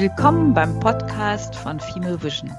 [0.00, 2.50] Willkommen beim Podcast von Female Vision.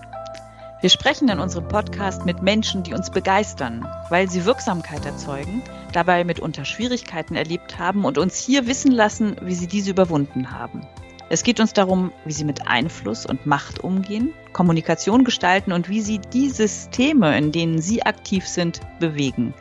[0.79, 6.23] Wir sprechen in unserem Podcast mit Menschen, die uns begeistern, weil sie Wirksamkeit erzeugen, dabei
[6.23, 10.85] mitunter Schwierigkeiten erlebt haben und uns hier wissen lassen, wie sie diese überwunden haben.
[11.29, 16.01] Es geht uns darum, wie sie mit Einfluss und Macht umgehen, Kommunikation gestalten und wie
[16.01, 19.55] sie die Systeme, in denen sie aktiv sind, bewegen.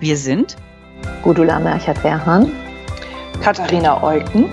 [0.00, 0.56] Wir sind
[1.22, 2.52] Gudula Merchert-Werhan,
[3.40, 4.50] Katharina Eucken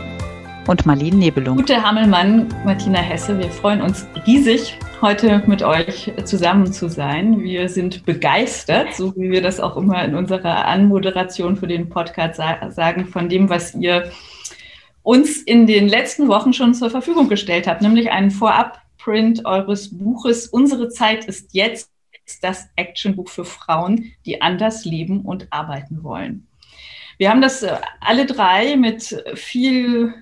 [0.69, 1.57] und Marlene Nebelung.
[1.57, 7.41] Gute Hammelmann, Martina Hesse, wir freuen uns riesig, heute mit euch zusammen zu sein.
[7.41, 12.35] Wir sind begeistert, so wie wir das auch immer in unserer Anmoderation für den Podcast
[12.35, 14.11] sagen, von dem, was ihr
[15.01, 20.45] uns in den letzten Wochen schon zur Verfügung gestellt habt, nämlich einen Vorabprint eures Buches
[20.49, 21.89] Unsere Zeit ist jetzt
[22.43, 26.45] das Actionbuch für Frauen, die anders leben und arbeiten wollen.
[27.17, 30.13] Wir haben das äh, alle drei mit viel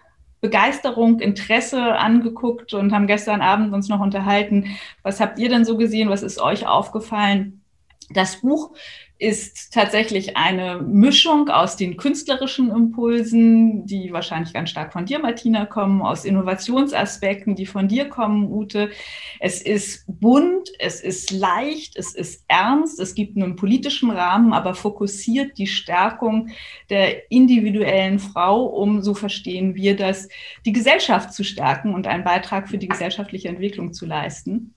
[0.47, 4.77] Begeisterung, Interesse angeguckt und haben gestern Abend uns noch unterhalten.
[5.03, 6.09] Was habt ihr denn so gesehen?
[6.09, 7.63] Was ist euch aufgefallen?
[8.11, 8.71] Das Buch
[9.19, 15.65] ist tatsächlich eine Mischung aus den künstlerischen Impulsen, die wahrscheinlich ganz stark von dir, Martina,
[15.65, 18.91] kommen, aus Innovationsaspekten, die von dir kommen, Ute.
[19.39, 24.75] Es ist bunt, es ist leicht, es ist ernst, es gibt einen politischen Rahmen, aber
[24.75, 26.49] fokussiert die Stärkung
[26.89, 30.29] der individuellen Frau, um, so verstehen wir das,
[30.65, 34.75] die Gesellschaft zu stärken und einen Beitrag für die gesellschaftliche Entwicklung zu leisten.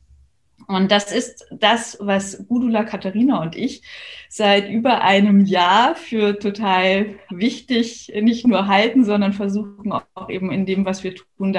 [0.71, 3.83] Und das ist das, was Gudula, Katharina und ich
[4.29, 10.67] seit über einem Jahr für total wichtig nicht nur halten, sondern versuchen auch eben in
[10.67, 11.59] dem, was wir tun,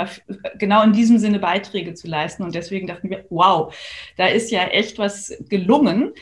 [0.58, 2.44] genau in diesem Sinne Beiträge zu leisten.
[2.44, 3.76] Und deswegen dachten wir, wow,
[4.16, 6.14] da ist ja echt was gelungen,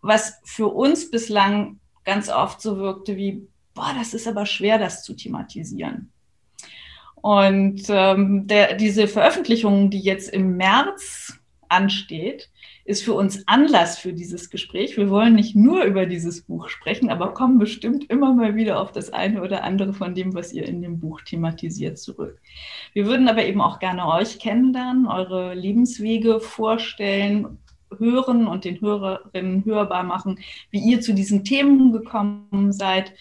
[0.00, 5.02] was für uns bislang ganz oft so wirkte wie, boah, das ist aber schwer, das
[5.02, 6.12] zu thematisieren.
[7.16, 12.50] Und ähm, der, diese Veröffentlichungen, die jetzt im März ansteht,
[12.84, 14.96] ist für uns Anlass für dieses Gespräch.
[14.96, 18.92] Wir wollen nicht nur über dieses Buch sprechen, aber kommen bestimmt immer mal wieder auf
[18.92, 22.40] das eine oder andere von dem, was ihr in dem Buch thematisiert, zurück.
[22.92, 27.58] Wir würden aber eben auch gerne euch kennenlernen, eure Lebenswege vorstellen,
[27.98, 30.40] hören und den Hörerinnen hörbar machen,
[30.70, 33.12] wie ihr zu diesen Themen gekommen seid,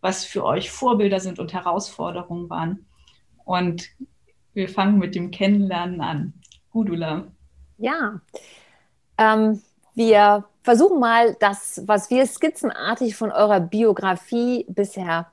[0.00, 2.86] was für euch Vorbilder sind und Herausforderungen waren.
[3.44, 3.90] Und
[4.54, 6.34] wir fangen mit dem Kennenlernen an.
[6.70, 7.32] Gudula.
[7.80, 8.20] Ja,
[9.16, 9.62] ähm,
[9.94, 15.32] wir versuchen mal das, was wir skizzenartig von eurer Biografie bisher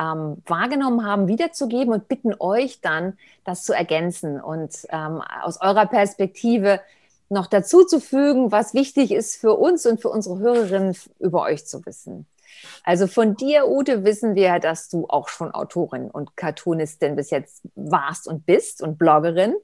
[0.00, 5.84] ähm, wahrgenommen haben, wiederzugeben und bitten euch dann, das zu ergänzen und ähm, aus eurer
[5.84, 6.80] Perspektive
[7.28, 12.26] noch dazuzufügen, was wichtig ist für uns und für unsere Hörerinnen über euch zu wissen.
[12.84, 17.62] Also von dir, Ute, wissen wir, dass du auch schon Autorin und Cartoonistin bis jetzt
[17.74, 19.54] warst und bist und Bloggerin.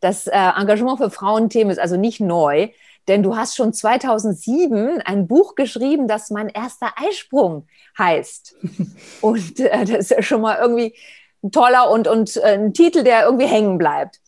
[0.00, 2.68] Das äh, Engagement für Frauenthemen ist also nicht neu,
[3.08, 7.66] denn du hast schon 2007 ein Buch geschrieben, das mein erster Eisprung
[7.98, 8.54] heißt.
[9.20, 10.94] und äh, das ist ja schon mal irgendwie
[11.42, 14.20] ein toller und, und äh, ein Titel, der irgendwie hängen bleibt.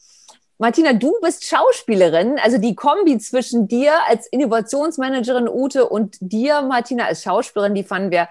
[0.59, 7.06] Martina, du bist Schauspielerin, also die Kombi zwischen dir als Innovationsmanagerin Ute und dir, Martina,
[7.06, 8.28] als Schauspielerin, die fanden wir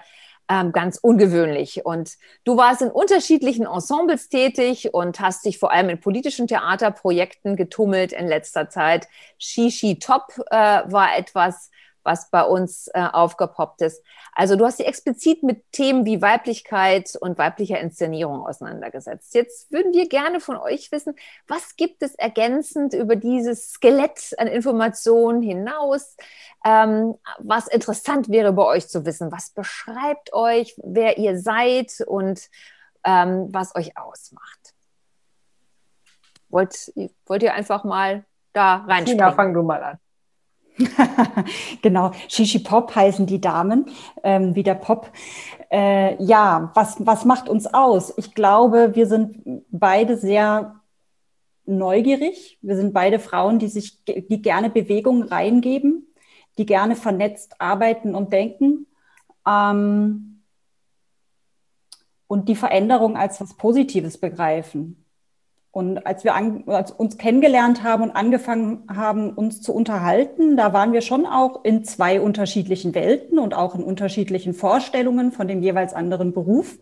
[0.52, 1.86] ähm, ganz ungewöhnlich.
[1.86, 7.56] Und du warst in unterschiedlichen Ensembles tätig und hast dich vor allem in politischen Theaterprojekten
[7.56, 9.08] getummelt in letzter Zeit.
[9.38, 11.70] Shishi Top äh, war etwas,
[12.04, 14.02] was bei uns äh, aufgepoppt ist.
[14.32, 19.34] Also du hast dich explizit mit Themen wie Weiblichkeit und weiblicher Inszenierung auseinandergesetzt.
[19.34, 21.14] Jetzt würden wir gerne von euch wissen,
[21.46, 26.16] was gibt es ergänzend über dieses Skelett an Informationen hinaus,
[26.64, 29.32] ähm, was interessant wäre bei euch zu wissen.
[29.32, 32.48] Was beschreibt euch, wer ihr seid und
[33.04, 34.74] ähm, was euch ausmacht?
[36.48, 36.92] Wollt,
[37.26, 39.18] wollt ihr einfach mal da reinspringen?
[39.18, 39.98] Ja, fang du mal an.
[41.82, 43.86] genau, Shishi Pop heißen die Damen,
[44.22, 45.10] ähm, wie der Pop.
[45.70, 48.12] Äh, ja, was, was macht uns aus?
[48.16, 50.80] Ich glaube, wir sind beide sehr
[51.64, 52.58] neugierig.
[52.62, 56.06] Wir sind beide Frauen, die sich, die gerne Bewegung reingeben,
[56.58, 58.86] die gerne vernetzt arbeiten und denken.
[59.46, 60.42] Ähm,
[62.26, 65.01] und die Veränderung als was Positives begreifen.
[65.72, 70.74] Und als wir an, als uns kennengelernt haben und angefangen haben, uns zu unterhalten, da
[70.74, 75.62] waren wir schon auch in zwei unterschiedlichen Welten und auch in unterschiedlichen Vorstellungen von dem
[75.62, 76.78] jeweils anderen Beruf.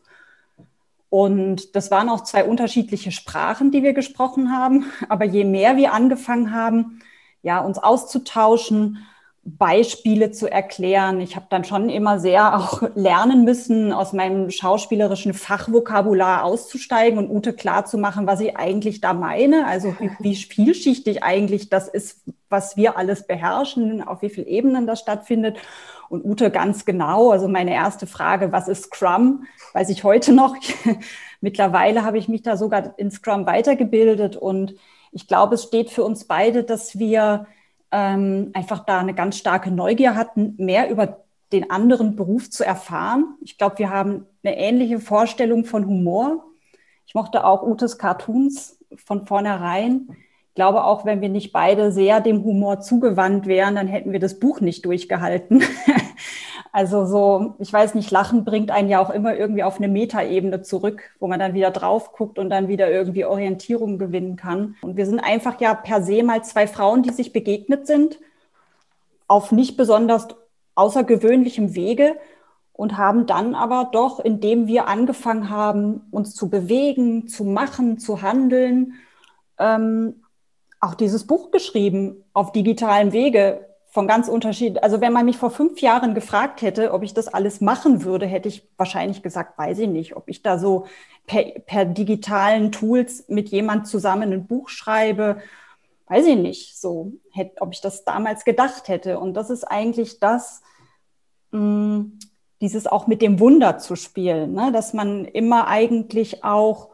[1.09, 4.87] Und das waren auch zwei unterschiedliche Sprachen, die wir gesprochen haben.
[5.09, 7.01] Aber je mehr wir angefangen haben,
[7.43, 8.99] ja, uns auszutauschen
[9.43, 11.21] Beispiele zu erklären.
[11.21, 17.31] Ich habe dann schon immer sehr auch lernen müssen, aus meinem schauspielerischen Fachvokabular auszusteigen und
[17.31, 19.67] Ute klarzumachen, was ich eigentlich da meine.
[19.67, 24.87] Also wie, wie vielschichtig eigentlich das ist, was wir alles beherrschen, auf wie vielen Ebenen
[24.87, 25.59] das stattfindet.
[26.11, 30.55] Und Ute ganz genau, also meine erste Frage, was ist Scrum, weiß ich heute noch.
[31.41, 34.75] Mittlerweile habe ich mich da sogar in Scrum weitergebildet und
[35.13, 37.47] ich glaube, es steht für uns beide, dass wir
[37.93, 43.35] ähm, einfach da eine ganz starke Neugier hatten, mehr über den anderen Beruf zu erfahren.
[43.41, 46.45] Ich glaube, wir haben eine ähnliche Vorstellung von Humor.
[47.07, 50.09] Ich mochte auch Utes Cartoons von vornherein.
[50.49, 54.21] Ich glaube auch, wenn wir nicht beide sehr dem Humor zugewandt wären, dann hätten wir
[54.21, 55.63] das Buch nicht durchgehalten.
[56.73, 60.63] Also so, ich weiß nicht, Lachen bringt einen ja auch immer irgendwie auf eine Metaebene
[60.63, 64.77] zurück, wo man dann wieder drauf guckt und dann wieder irgendwie Orientierung gewinnen kann.
[64.83, 68.21] Und wir sind einfach ja per se mal zwei Frauen, die sich begegnet sind,
[69.27, 70.29] auf nicht besonders
[70.77, 72.17] außergewöhnlichem Wege
[72.73, 78.23] und haben dann aber doch, indem wir angefangen haben, uns zu bewegen, zu machen, zu
[78.23, 78.95] handeln,
[79.59, 80.23] ähm,
[80.81, 84.83] auch dieses Buch geschrieben auf digitalem Wege, von ganz unterschiedlichen.
[84.83, 88.27] Also wenn man mich vor fünf Jahren gefragt hätte, ob ich das alles machen würde,
[88.27, 90.87] hätte ich wahrscheinlich gesagt, weiß ich nicht, ob ich da so
[91.27, 95.43] per, per digitalen Tools mit jemand zusammen ein Buch schreibe,
[96.07, 99.19] weiß ich nicht, so hätte, ob ich das damals gedacht hätte.
[99.19, 100.63] Und das ist eigentlich das,
[101.51, 102.19] mh, mm,
[102.61, 104.71] dieses auch mit dem Wunder zu spielen, ne?
[104.71, 106.91] dass man immer eigentlich auch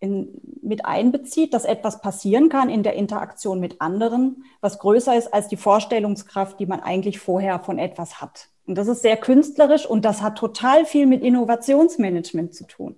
[0.00, 5.32] in, mit einbezieht, dass etwas passieren kann in der Interaktion mit anderen, was größer ist
[5.32, 8.48] als die Vorstellungskraft, die man eigentlich vorher von etwas hat.
[8.66, 12.96] Und das ist sehr künstlerisch und das hat total viel mit Innovationsmanagement zu tun.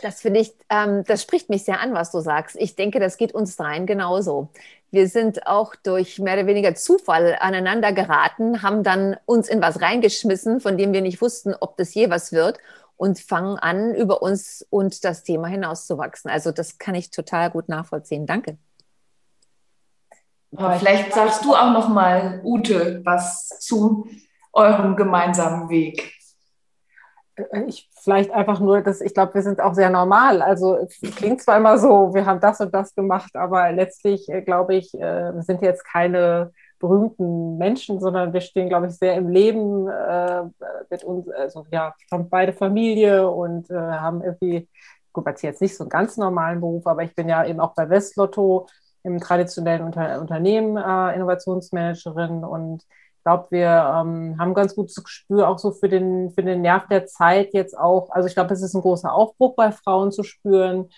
[0.00, 2.56] Das finde ich, ähm, das spricht mich sehr an, was du sagst.
[2.58, 4.48] Ich denke, das geht uns dreien genauso.
[4.92, 9.82] Wir sind auch durch mehr oder weniger Zufall aneinander geraten, haben dann uns in was
[9.82, 12.58] reingeschmissen, von dem wir nicht wussten, ob das je was wird
[12.98, 16.30] und fangen an, über uns und das Thema hinauszuwachsen.
[16.30, 18.26] Also das kann ich total gut nachvollziehen.
[18.26, 18.58] Danke.
[20.50, 24.08] Vielleicht sagst du auch noch mal, Ute, was zu
[24.52, 26.12] eurem gemeinsamen Weg.
[27.36, 30.42] Äh, ich vielleicht einfach nur, dass ich glaube, wir sind auch sehr normal.
[30.42, 34.42] Also es klingt zwar immer so, wir haben das und das gemacht, aber letztlich äh,
[34.42, 39.28] glaube ich, äh, sind jetzt keine berühmten Menschen, sondern wir stehen, glaube ich, sehr im
[39.28, 40.44] Leben äh,
[40.90, 44.68] mit uns, also ja, haben beide Familie und äh, haben irgendwie,
[45.12, 47.74] gut, jetzt jetzt nicht so einen ganz normalen Beruf, aber ich bin ja eben auch
[47.74, 48.66] bei Westlotto
[49.02, 55.48] im traditionellen Unter Unternehmen äh, Innovationsmanagerin und ich glaube, wir ähm, haben ganz gutes Gespür
[55.48, 58.10] auch so für den, für den Nerv der Zeit jetzt auch.
[58.10, 60.88] Also ich glaube, es ist ein großer Aufbruch bei Frauen zu spüren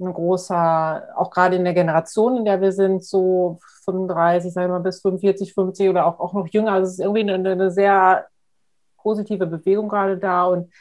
[0.00, 4.78] ein großer, auch gerade in der Generation, in der wir sind, so 35, sagen wir
[4.78, 6.72] mal, bis 45, 50 oder auch, auch noch jünger.
[6.72, 8.26] Also es ist irgendwie eine, eine sehr
[8.98, 10.72] positive Bewegung gerade da und,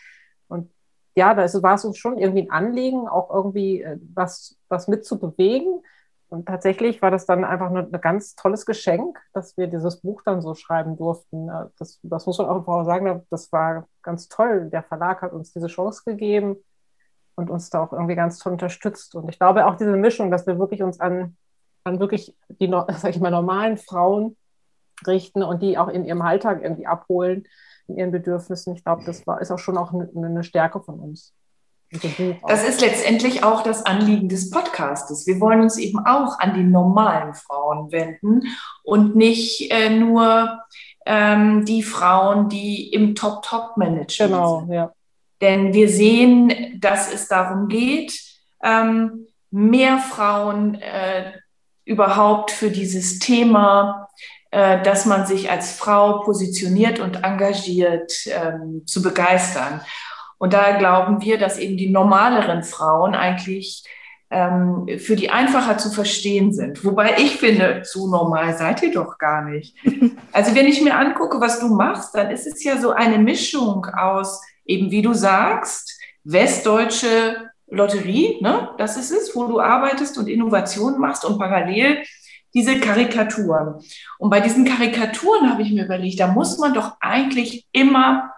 [0.47, 0.71] und
[1.15, 5.81] ja, da war es uns schon irgendwie ein Anliegen, auch irgendwie äh, was, was mitzubewegen.
[6.29, 10.41] Und tatsächlich war das dann einfach ein ganz tolles Geschenk, dass wir dieses Buch dann
[10.41, 11.49] so schreiben durften.
[11.49, 14.69] Äh, das, das muss man auch sagen, das war ganz toll.
[14.71, 16.57] Der Verlag hat uns diese Chance gegeben
[17.39, 19.15] und uns da auch irgendwie ganz toll unterstützt.
[19.15, 21.35] Und ich glaube auch diese Mischung, dass wir wirklich uns an,
[21.83, 24.37] an wirklich die, sag ich mal, normalen Frauen
[25.07, 27.47] richten und die auch in ihrem Alltag irgendwie abholen,
[27.87, 28.75] in ihren Bedürfnissen.
[28.75, 31.33] Ich glaube, das war, ist auch schon auch eine, eine Stärke von uns.
[32.47, 35.25] Das ist letztendlich auch das Anliegen des Podcastes.
[35.25, 38.43] Wir wollen uns eben auch an die normalen Frauen wenden
[38.83, 40.59] und nicht äh, nur
[41.07, 44.73] ähm, die Frauen, die im Top-Top-Management genau, sind.
[44.73, 44.91] Ja.
[45.41, 48.19] Denn wir sehen, dass es darum geht,
[48.61, 51.31] ähm, mehr Frauen äh,
[51.85, 54.09] überhaupt für dieses Thema,
[54.51, 59.81] äh, dass man sich als Frau positioniert und engagiert, ähm, zu begeistern.
[60.37, 63.83] Und da glauben wir, dass eben die normaleren Frauen eigentlich
[64.31, 66.85] ähm, für die einfacher zu verstehen sind.
[66.85, 69.75] Wobei ich finde, so normal seid ihr doch gar nicht.
[70.31, 73.83] Also wenn ich mir angucke, was du machst, dann ist es ja so eine Mischung
[73.85, 74.39] aus
[74.69, 78.69] eben wie du sagst, Westdeutsche Lotterie, ne?
[78.77, 82.03] das ist es, wo du arbeitest und Innovationen machst und parallel
[82.53, 83.75] diese Karikaturen.
[84.17, 88.31] Und bei diesen Karikaturen habe ich mir überlegt, da muss man doch eigentlich immer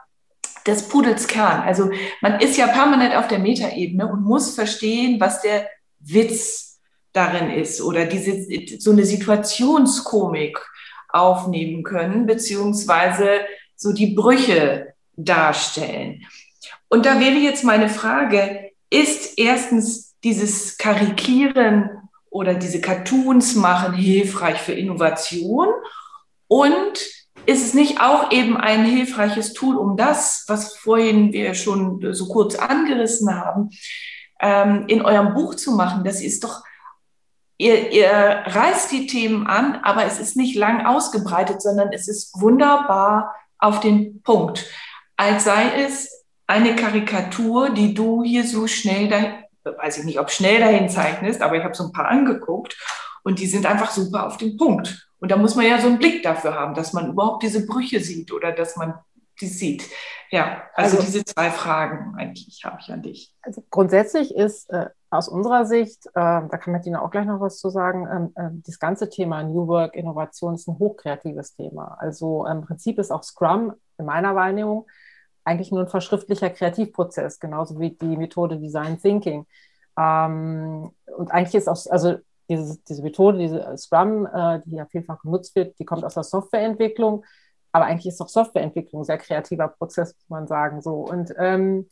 [0.67, 1.61] des Pudels Kern.
[1.61, 1.89] Also
[2.21, 5.67] man ist ja permanent auf der Metaebene und muss verstehen, was der
[5.99, 6.79] Witz
[7.13, 10.59] darin ist oder diese, so eine Situationskomik
[11.09, 13.41] aufnehmen können, beziehungsweise
[13.75, 16.25] so die Brüche darstellen.
[16.89, 21.89] Und da wäre jetzt meine Frage, ist erstens dieses Karikieren
[22.29, 25.67] oder diese Cartoons machen hilfreich für Innovation?
[26.47, 26.99] Und
[27.45, 32.27] ist es nicht auch eben ein hilfreiches Tool, um das, was vorhin wir schon so
[32.27, 33.69] kurz angerissen haben,
[34.39, 36.03] ähm, in eurem Buch zu machen?
[36.03, 36.63] Das ist doch,
[37.57, 38.11] ihr, ihr
[38.45, 43.79] reißt die Themen an, aber es ist nicht lang ausgebreitet, sondern es ist wunderbar auf
[43.79, 44.65] den Punkt.
[45.21, 50.31] Als sei es eine Karikatur, die du hier so schnell, dahin, weiß ich nicht, ob
[50.31, 52.75] schnell dahin zeichnest, aber ich habe so ein paar angeguckt
[53.23, 55.07] und die sind einfach super auf den Punkt.
[55.19, 57.99] Und da muss man ja so einen Blick dafür haben, dass man überhaupt diese Brüche
[57.99, 58.95] sieht oder dass man
[59.39, 59.83] die sieht.
[60.31, 63.35] Ja, also, also diese zwei Fragen eigentlich habe ich an dich.
[63.43, 67.59] Also grundsätzlich ist äh, aus unserer Sicht, äh, da kann Martina auch gleich noch was
[67.59, 71.95] zu sagen, ähm, äh, das ganze Thema New Work, Innovation ist ein hochkreatives Thema.
[71.99, 74.87] Also im Prinzip ist auch Scrum in meiner Wahrnehmung
[75.43, 79.45] eigentlich nur ein verschriftlicher Kreativprozess, genauso wie die Methode Design Thinking.
[79.97, 82.17] Ähm, und eigentlich ist auch, also
[82.49, 86.23] diese, diese Methode, diese Scrum, äh, die ja vielfach genutzt wird, die kommt aus der
[86.23, 87.23] Softwareentwicklung.
[87.71, 90.81] Aber eigentlich ist auch Softwareentwicklung ein sehr kreativer Prozess, muss man sagen.
[90.81, 90.95] So.
[90.95, 91.89] Und ähm,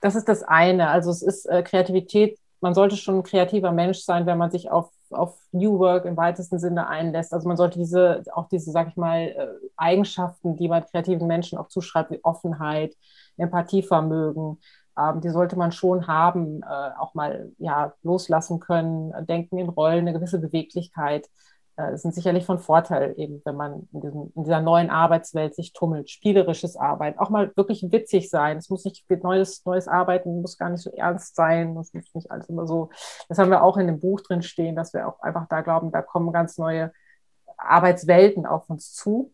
[0.00, 0.88] das ist das eine.
[0.88, 4.70] Also es ist äh, Kreativität, man sollte schon ein kreativer Mensch sein, wenn man sich
[4.70, 7.32] auf, auf New Work im weitesten Sinne einlässt.
[7.32, 11.58] Also man sollte diese, auch diese, sag ich mal, äh, Eigenschaften, die man kreativen Menschen
[11.58, 12.94] auch zuschreibt, wie Offenheit,
[13.36, 14.58] Empathievermögen,
[14.98, 20.00] ähm, die sollte man schon haben, äh, auch mal ja, loslassen können, denken in Rollen,
[20.00, 21.28] eine gewisse Beweglichkeit.
[21.76, 25.72] Äh, sind sicherlich von Vorteil, eben wenn man in, diesem, in dieser neuen Arbeitswelt sich
[25.72, 28.58] tummelt, spielerisches Arbeiten, auch mal wirklich witzig sein.
[28.58, 32.30] Es muss nicht neues, neues Arbeiten, muss gar nicht so ernst sein, es muss nicht
[32.30, 32.90] alles immer so.
[33.30, 35.90] Das haben wir auch in dem Buch drin stehen, dass wir auch einfach da glauben,
[35.92, 36.92] da kommen ganz neue
[37.56, 39.32] Arbeitswelten auf uns zu.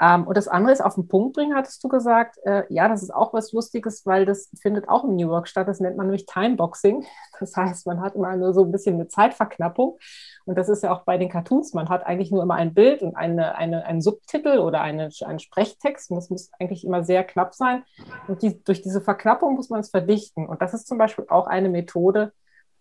[0.00, 2.38] Ähm, und das andere ist auf den Punkt bringen, hattest du gesagt.
[2.44, 5.68] Äh, ja, das ist auch was Lustiges, weil das findet auch im New York statt.
[5.68, 7.04] Das nennt man nämlich Timeboxing.
[7.38, 9.98] Das heißt, man hat immer nur so ein bisschen eine Zeitverknappung.
[10.46, 11.74] Und das ist ja auch bei den Cartoons.
[11.74, 15.38] Man hat eigentlich nur immer ein Bild und eine, eine, einen Subtitel oder eine, einen
[15.38, 16.10] Sprechtext.
[16.10, 17.84] Und das muss eigentlich immer sehr knapp sein.
[18.26, 20.46] Und die, durch diese Verknappung muss man es verdichten.
[20.46, 22.32] Und das ist zum Beispiel auch eine Methode,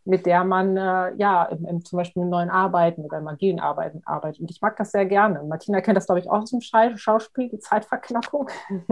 [0.06, 3.60] mit der man äh, ja im, im, zum Beispiel in neuen Arbeiten oder im agilen
[3.60, 4.42] Arbeiten arbeitet.
[4.42, 5.44] Und ich mag das sehr gerne.
[5.44, 8.50] Martina kennt das, glaube ich, auch aus dem Schauspiel, die Zeitverknappung.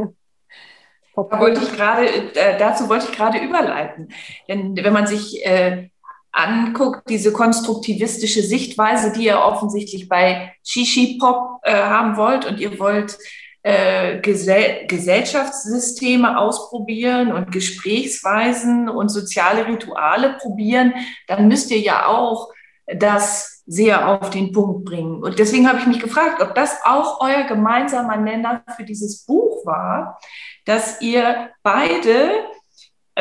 [1.16, 4.10] da wollte ich grade, äh, dazu wollte ich gerade überleiten.
[4.48, 5.90] Denn wenn man sich äh,
[6.32, 12.80] anguckt, diese konstruktivistische Sichtweise, die ihr offensichtlich bei Shishi Pop äh, haben wollt und ihr
[12.80, 13.18] wollt
[13.64, 20.94] äh, Gesell Gesellschaftssysteme ausprobieren und Gesprächsweisen und soziale Rituale probieren,
[21.28, 22.52] dann müsst ihr ja auch
[22.86, 25.24] das sehr auf den Punkt bringen.
[25.24, 29.66] Und deswegen habe ich mich gefragt, ob das auch euer gemeinsamer Nenner für dieses Buch
[29.66, 30.20] war,
[30.66, 32.44] dass ihr beide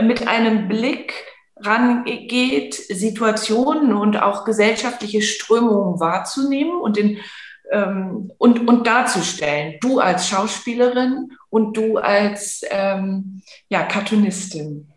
[0.00, 1.14] mit einem Blick
[1.56, 7.18] rangeht, Situationen und auch gesellschaftliche Strömungen wahrzunehmen und in
[7.72, 9.74] ähm, und, und darzustellen.
[9.80, 14.88] Du als Schauspielerin und du als ähm, ja, Cartoonistin.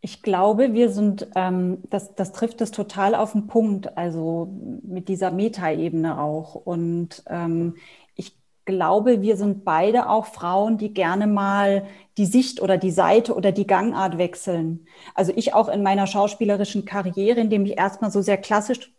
[0.00, 4.52] Ich glaube, wir sind, ähm, das, das trifft es total auf den Punkt, also
[4.82, 6.54] mit dieser Metaebene auch.
[6.54, 7.76] Und ähm,
[8.14, 13.34] ich glaube, wir sind beide auch Frauen, die gerne mal die Sicht oder die Seite
[13.34, 14.86] oder die Gangart wechseln.
[15.14, 18.93] Also ich auch in meiner schauspielerischen Karriere, indem ich erstmal so sehr klassisch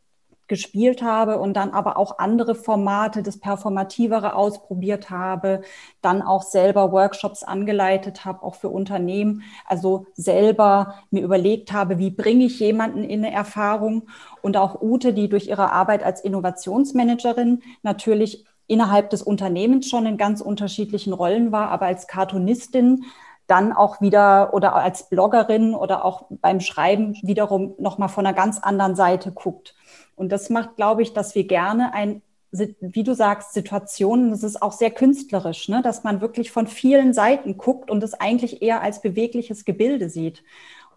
[0.48, 5.62] gespielt habe und dann aber auch andere Formate, das Performativere ausprobiert habe,
[6.02, 12.12] dann auch selber Workshops angeleitet habe, auch für Unternehmen, also selber mir überlegt habe, wie
[12.12, 14.08] bringe ich jemanden in eine Erfahrung
[14.42, 20.18] und auch Ute, die durch ihre Arbeit als Innovationsmanagerin natürlich innerhalb des Unternehmens schon in
[20.18, 23.06] ganz unterschiedlichen Rollen war, aber als Cartoonistin
[23.48, 28.60] dann auch wieder oder als Bloggerin oder auch beim Schreiben wiederum nochmal von einer ganz
[28.60, 29.76] anderen Seite guckt.
[30.16, 34.62] Und das macht, glaube ich, dass wir gerne ein, wie du sagst, Situationen, das ist
[34.62, 35.82] auch sehr künstlerisch, ne?
[35.82, 40.44] dass man wirklich von vielen Seiten guckt und es eigentlich eher als bewegliches Gebilde sieht.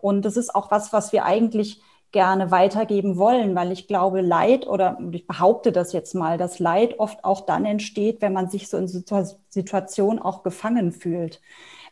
[0.01, 4.67] Und das ist auch was, was wir eigentlich gerne weitergeben wollen, weil ich glaube, Leid
[4.67, 8.69] oder ich behaupte das jetzt mal, dass Leid oft auch dann entsteht, wenn man sich
[8.69, 11.41] so in Situationen auch gefangen fühlt.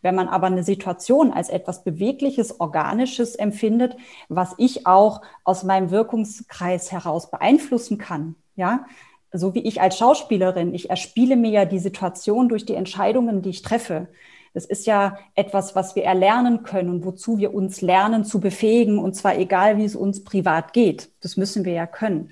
[0.06, 3.96] Wenn man aber eine Situation als etwas Bewegliches, Organisches empfindet,
[4.28, 8.86] was ich auch aus meinem Wirkungskreis heraus beeinflussen kann, ja,
[9.32, 13.50] so wie ich als Schauspielerin, ich erspiele mir ja die Situation durch die Entscheidungen, die
[13.50, 14.06] ich treffe.
[14.54, 19.00] Das ist ja etwas, was wir erlernen können und wozu wir uns lernen zu befähigen,
[19.00, 21.10] und zwar egal, wie es uns privat geht.
[21.20, 22.30] Das müssen wir ja können.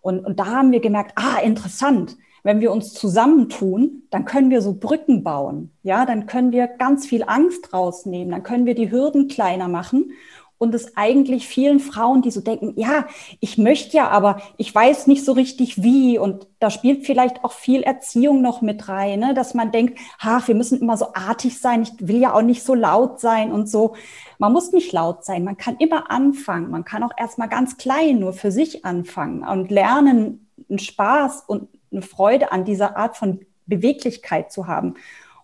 [0.00, 2.16] Und, und da haben wir gemerkt, ah, interessant.
[2.42, 5.70] Wenn wir uns zusammentun, dann können wir so Brücken bauen.
[5.82, 8.32] Ja, dann können wir ganz viel Angst rausnehmen.
[8.32, 10.12] Dann können wir die Hürden kleiner machen
[10.62, 13.06] und es eigentlich vielen Frauen, die so denken, ja,
[13.40, 16.20] ich möchte ja, aber ich weiß nicht so richtig wie.
[16.20, 19.34] Und da spielt vielleicht auch viel Erziehung noch mit rein, ne?
[19.34, 22.62] dass man denkt, ha, wir müssen immer so artig sein, ich will ja auch nicht
[22.62, 23.96] so laut sein und so.
[24.38, 26.70] Man muss nicht laut sein, man kann immer anfangen.
[26.70, 31.70] Man kann auch erstmal ganz klein nur für sich anfangen und lernen, einen Spaß und
[31.92, 34.94] eine Freude an dieser Art von Beweglichkeit zu haben.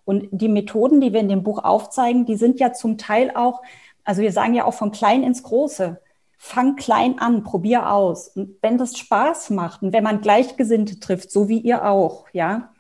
[0.05, 3.61] Und die Methoden, die wir in dem Buch aufzeigen, die sind ja zum Teil auch
[4.09, 6.01] also wir sagen ja auch von klein ins Große.
[6.39, 8.29] Fang klein an, probier aus.
[8.29, 12.73] Und wenn das Spaß macht und wenn man Gleichgesinnte trifft, so wie ihr auch, ja,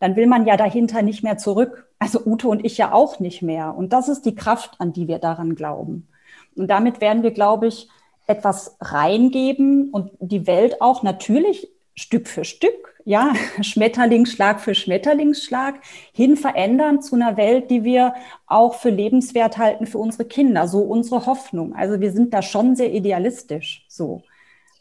[0.00, 1.86] dann will man ja dahinter nicht mehr zurück.
[2.00, 3.76] Also Ute und ich ja auch nicht mehr.
[3.76, 6.08] Und das ist die Kraft, an die wir daran glauben.
[6.56, 7.88] Und damit werden wir, glaube ich,
[8.26, 15.80] etwas reingeben und die Welt auch natürlich Stück für Stück, ja, Schmetterlingsschlag für Schmetterlingsschlag
[16.12, 18.14] hin verändern zu einer Welt, die wir
[18.46, 21.74] auch für lebenswert halten für unsere Kinder, so unsere Hoffnung.
[21.74, 24.22] Also wir sind da schon sehr idealistisch, so.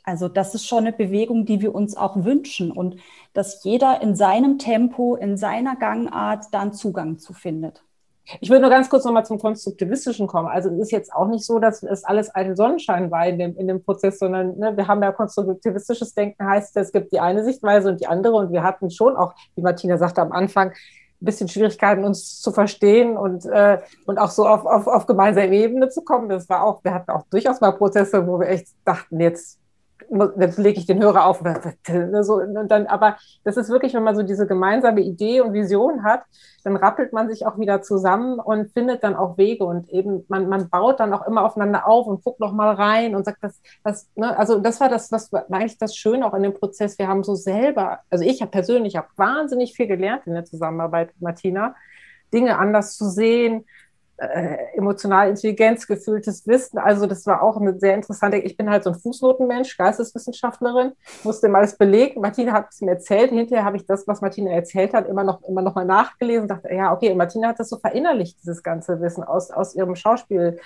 [0.06, 2.98] Also das ist schon eine Bewegung, die wir uns auch wünschen und
[3.34, 7.84] dass jeder in seinem Tempo, in seiner Gangart dann Zugang zu findet.
[8.40, 10.48] Ich würde nur ganz kurz nochmal zum Konstruktivistischen kommen.
[10.48, 13.58] Also es ist jetzt auch nicht so, dass es alles ein Sonnenschein war in dem,
[13.58, 17.44] in dem Prozess, sondern ne, wir haben ja konstruktivistisches Denken, heißt es gibt die eine
[17.44, 21.26] Sichtweise und die andere und wir hatten schon auch, wie Martina sagte am Anfang, ein
[21.26, 25.90] bisschen Schwierigkeiten, uns zu verstehen und, äh, und auch so auf, auf, auf gemeinsame Ebene
[25.90, 26.30] zu kommen.
[26.30, 29.60] Das war auch, wir hatten auch durchaus mal Prozesse, wo wir echt dachten, jetzt
[30.40, 31.42] jetzt lege ich den Hörer auf.
[32.22, 36.04] So, und dann, aber das ist wirklich, wenn man so diese gemeinsame Idee und Vision
[36.04, 36.24] hat,
[36.64, 40.48] dann rappelt man sich auch wieder zusammen und findet dann auch Wege und eben man,
[40.48, 43.62] man baut dann auch immer aufeinander auf und guckt noch mal rein und sagt, das,
[43.84, 46.98] das, ne, also das war das, was war eigentlich das Schöne auch in dem Prozess.
[46.98, 51.10] Wir haben so selber, also ich habe persönlich habe wahnsinnig viel gelernt in der Zusammenarbeit
[51.10, 51.76] mit Martina,
[52.34, 53.66] Dinge anders zu sehen,
[54.30, 56.78] äh, emotionale Intelligenz, gefühltes Wissen.
[56.78, 61.50] Also das war auch eine sehr interessante, ich bin halt so ein Fußnotenmensch, Geisteswissenschaftlerin, musste
[61.50, 62.22] mal alles belegen.
[62.22, 65.42] Martina hat es mir erzählt, hinterher habe ich das, was Martina erzählt hat, immer noch,
[65.44, 69.24] immer noch mal nachgelesen, dachte, ja, okay, Martina hat das so verinnerlicht, dieses ganze Wissen
[69.24, 70.60] aus, aus ihrem Schauspiel.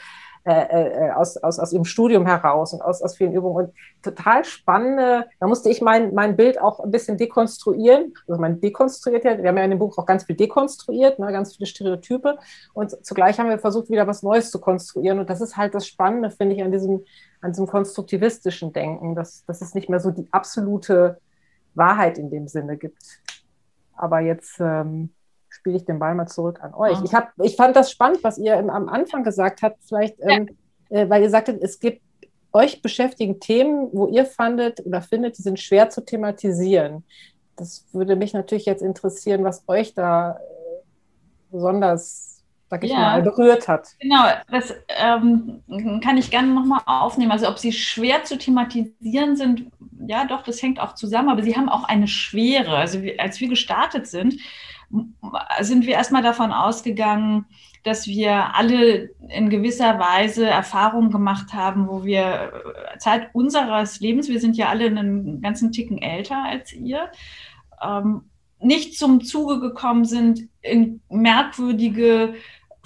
[0.48, 3.66] Äh, äh, aus, aus, aus ihrem Studium heraus und aus, aus vielen Übungen.
[3.66, 8.14] Und total spannende, da musste ich mein, mein Bild auch ein bisschen dekonstruieren.
[8.30, 11.34] Also man dekonstruiert ja, wir haben ja in dem Buch auch ganz viel dekonstruiert, ne,
[11.34, 12.38] ganz viele Stereotype.
[12.74, 15.20] Und zugleich haben wir versucht, wieder was Neues zu konstruieren.
[15.20, 17.04] Und das ist halt das Spannende, finde ich, an diesem,
[17.42, 21.20] an diesem konstruktivistischen Denken, dass, dass es nicht mehr so die absolute
[21.76, 23.04] Wahrheit in dem Sinne gibt.
[23.98, 25.10] Aber jetzt ähm,
[25.68, 26.98] spiele ich den Ball mal zurück an euch.
[27.04, 30.48] Ich, hab, ich fand das spannend, was ihr im, am Anfang gesagt habt, vielleicht, ähm,
[30.90, 32.02] äh, weil ihr sagtet, es gibt
[32.54, 37.04] euch beschäftigen Themen, wo ihr fandet oder findet, die sind schwer zu thematisieren.
[37.58, 40.36] Das würde mich natürlich jetzt interessieren, was euch da äh,
[41.52, 43.90] besonders, sag ich ja, mal, berührt hat.
[44.00, 45.64] Genau, das ähm,
[46.02, 47.32] kann ich gerne nochmal aufnehmen.
[47.32, 49.70] Also ob sie schwer zu thematisieren sind,
[50.08, 52.78] ja doch, das hängt auch zusammen, aber sie haben auch eine Schwere.
[52.78, 54.36] Also als wir gestartet sind,
[55.62, 57.46] sind wir erstmal davon ausgegangen,
[57.84, 62.52] dass wir alle in gewisser Weise Erfahrungen gemacht haben, wo wir
[62.94, 67.10] äh, Zeit unseres Lebens, wir sind ja alle einen ganzen Ticken älter als ihr,
[67.82, 68.24] ähm,
[68.60, 72.34] nicht zum Zuge gekommen sind in merkwürdige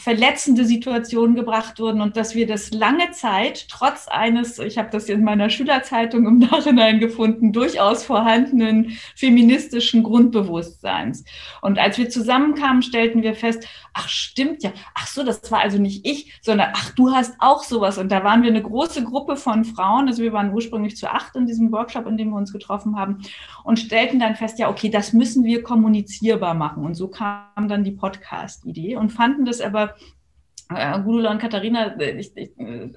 [0.01, 5.09] verletzende Situationen gebracht wurden und dass wir das lange Zeit trotz eines, ich habe das
[5.09, 11.23] in meiner Schülerzeitung im Nachhinein gefunden, durchaus vorhandenen feministischen Grundbewusstseins.
[11.61, 15.77] Und als wir zusammenkamen, stellten wir fest, ach stimmt ja, ach so, das war also
[15.77, 17.99] nicht ich, sondern ach, du hast auch sowas.
[17.99, 21.35] Und da waren wir eine große Gruppe von Frauen, also wir waren ursprünglich zu acht
[21.35, 23.19] in diesem Workshop, in dem wir uns getroffen haben
[23.63, 26.85] und stellten dann fest, ja, okay, das müssen wir kommunizierbar machen.
[26.85, 29.90] Und so kam dann die Podcast-Idee und fanden das aber
[30.73, 32.91] äh, Gudula und Katharina, äh, ich, ich äh,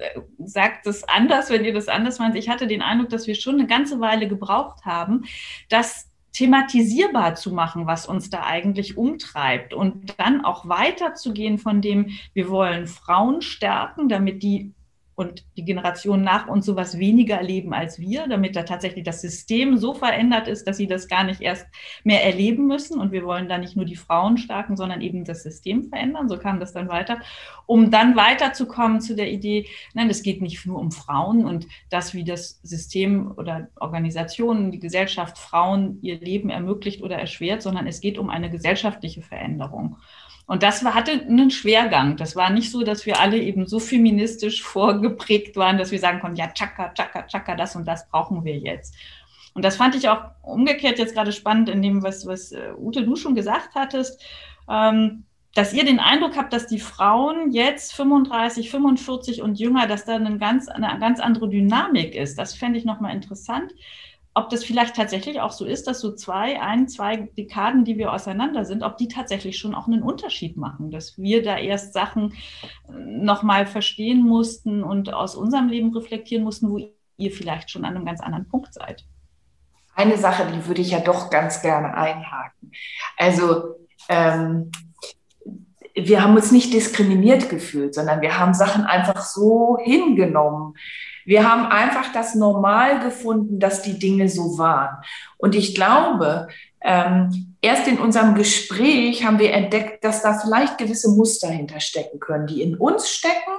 [0.83, 2.35] das anders, wenn ihr das anders meint.
[2.35, 5.25] Ich hatte den Eindruck, dass wir schon eine ganze Weile gebraucht haben,
[5.69, 12.11] das thematisierbar zu machen, was uns da eigentlich umtreibt und dann auch weiterzugehen von dem,
[12.33, 14.73] wir wollen Frauen stärken, damit die
[15.15, 19.77] und die Generation nach uns sowas weniger erleben als wir, damit da tatsächlich das System
[19.77, 21.65] so verändert ist, dass sie das gar nicht erst
[22.03, 22.99] mehr erleben müssen.
[22.99, 26.27] Und wir wollen da nicht nur die Frauen stärken, sondern eben das System verändern.
[26.27, 27.19] So kam das dann weiter,
[27.65, 32.13] um dann weiterzukommen zu der Idee, nein, es geht nicht nur um Frauen und das,
[32.13, 38.01] wie das System oder Organisationen, die Gesellschaft Frauen ihr Leben ermöglicht oder erschwert, sondern es
[38.01, 39.97] geht um eine gesellschaftliche Veränderung.
[40.47, 42.17] Und das hatte einen Schwergang.
[42.17, 46.19] Das war nicht so, dass wir alle eben so feministisch vorgeprägt waren, dass wir sagen
[46.19, 48.93] konnten, ja, tschakka, tschakka, tschakka, das und das brauchen wir jetzt.
[49.53, 53.03] Und das fand ich auch umgekehrt jetzt gerade spannend in dem, was, was äh, Ute,
[53.03, 54.23] du schon gesagt hattest.
[54.69, 55.23] Ähm,
[55.55, 60.15] dass ihr den Eindruck habt, dass die Frauen jetzt 35, 45 und jünger, dass da
[60.15, 62.37] eine ganz, eine ganz andere Dynamik ist.
[62.37, 63.73] Das fände ich nochmal interessant.
[64.37, 68.11] Ob das vielleicht tatsächlich auch so ist, dass so zwei, ein, zwei Dekaden, die wir
[68.11, 72.33] auseinander sind, ob die tatsächlich schon auch einen Unterschied machen, dass wir da erst Sachen
[72.89, 76.79] nochmal verstehen mussten und aus unserem Leben reflektieren mussten, wo
[77.17, 79.05] ihr vielleicht schon an einem ganz anderen Punkt seid.
[79.95, 82.73] Eine Sache, die würde ich ja doch ganz gerne einhaken.
[83.17, 83.75] Also
[84.09, 84.69] ähm,
[85.95, 90.73] wir haben uns nicht diskriminiert gefühlt, sondern wir haben Sachen einfach so hingenommen.
[91.25, 94.97] Wir haben einfach das normal gefunden, dass die Dinge so waren.
[95.37, 96.47] Und ich glaube,
[96.81, 102.45] ähm, erst in unserem Gespräch haben wir entdeckt, dass da vielleicht gewisse Muster hinterstecken können,
[102.45, 103.51] die in uns stecken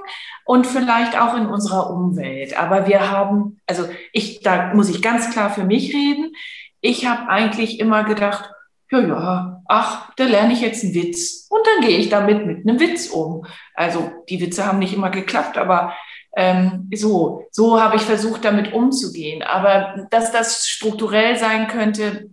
[0.45, 2.57] und vielleicht auch in unserer Umwelt.
[2.57, 6.33] Aber wir haben, also ich, da muss ich ganz klar für mich reden.
[6.79, 8.49] Ich habe eigentlich immer gedacht,
[8.91, 12.65] ja, ja, ach, da lerne ich jetzt einen Witz und dann gehe ich damit mit
[12.65, 13.45] einem Witz um.
[13.73, 15.93] Also die Witze haben nicht immer geklappt, aber
[16.37, 19.41] ähm, so, so habe ich versucht, damit umzugehen.
[19.41, 22.29] Aber dass das strukturell sein könnte,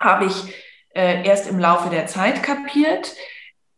[0.00, 0.34] habe ich
[0.94, 3.12] äh, erst im Laufe der Zeit kapiert.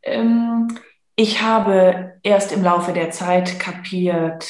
[0.04, 0.68] Ähm,
[1.16, 4.48] ich habe erst im Laufe der Zeit kapiert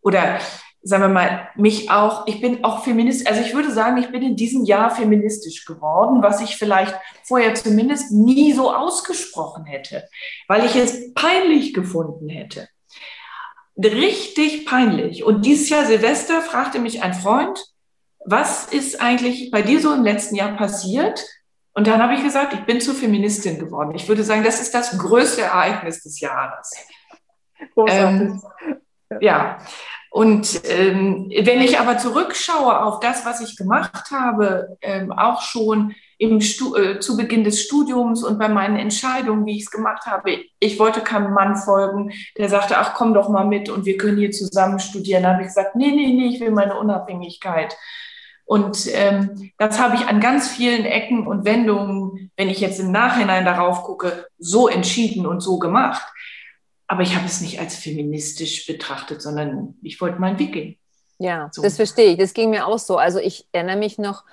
[0.00, 0.38] oder
[0.80, 4.22] sagen wir mal, mich auch, ich bin auch feministisch, also ich würde sagen, ich bin
[4.22, 6.94] in diesem Jahr feministisch geworden, was ich vielleicht
[7.24, 10.08] vorher zumindest nie so ausgesprochen hätte,
[10.46, 12.68] weil ich es peinlich gefunden hätte.
[13.82, 15.24] Richtig peinlich.
[15.24, 17.58] Und dieses Jahr Silvester fragte mich ein Freund,
[18.24, 21.24] was ist eigentlich bei dir so im letzten Jahr passiert?
[21.74, 23.94] Und dann habe ich gesagt, ich bin zur Feministin geworden.
[23.94, 26.72] Ich würde sagen, das ist das größte Ereignis des Jahres.
[27.88, 28.42] Ähm,
[29.20, 29.58] ja,
[30.10, 35.94] und ähm, wenn ich aber zurückschaue auf das, was ich gemacht habe, ähm, auch schon
[36.18, 40.06] im Stu äh, zu Beginn des Studiums und bei meinen Entscheidungen, wie ich es gemacht
[40.06, 43.96] habe, ich wollte keinem Mann folgen, der sagte, ach komm doch mal mit und wir
[43.96, 45.22] können hier zusammen studieren.
[45.22, 47.76] Da habe ich gesagt, nee, nee, nee, ich will meine Unabhängigkeit.
[48.44, 52.92] Und ähm, das habe ich an ganz vielen Ecken und Wendungen, wenn ich jetzt im
[52.92, 56.02] Nachhinein darauf gucke, so entschieden und so gemacht.
[56.86, 60.76] Aber ich habe es nicht als feministisch betrachtet, sondern ich wollte meinen Weg gehen.
[61.18, 61.62] Ja, so.
[61.62, 62.18] das verstehe ich.
[62.18, 62.98] Das ging mir auch so.
[62.98, 64.24] Also ich erinnere mich noch,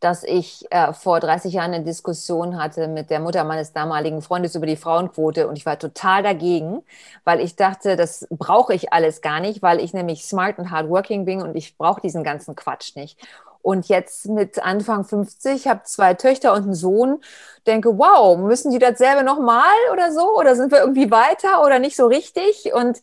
[0.00, 4.54] dass ich äh, vor 30 Jahren eine Diskussion hatte mit der Mutter meines damaligen Freundes
[4.54, 6.82] über die Frauenquote und ich war total dagegen,
[7.24, 11.24] weil ich dachte, das brauche ich alles gar nicht, weil ich nämlich smart und hardworking
[11.26, 13.18] bin und ich brauche diesen ganzen Quatsch nicht.
[13.62, 17.20] Und jetzt mit Anfang 50, habe zwei Töchter und einen Sohn,
[17.66, 20.34] denke, wow, müssen die dasselbe nochmal oder so?
[20.38, 22.72] Oder sind wir irgendwie weiter oder nicht so richtig?
[22.72, 23.00] Und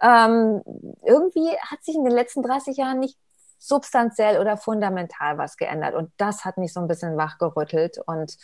[0.00, 0.62] ähm,
[1.04, 3.18] irgendwie hat sich in den letzten 30 Jahren nicht
[3.58, 5.94] substanziell oder fundamental was geändert.
[5.94, 7.98] Und das hat mich so ein bisschen wachgerüttelt.
[8.06, 8.36] Und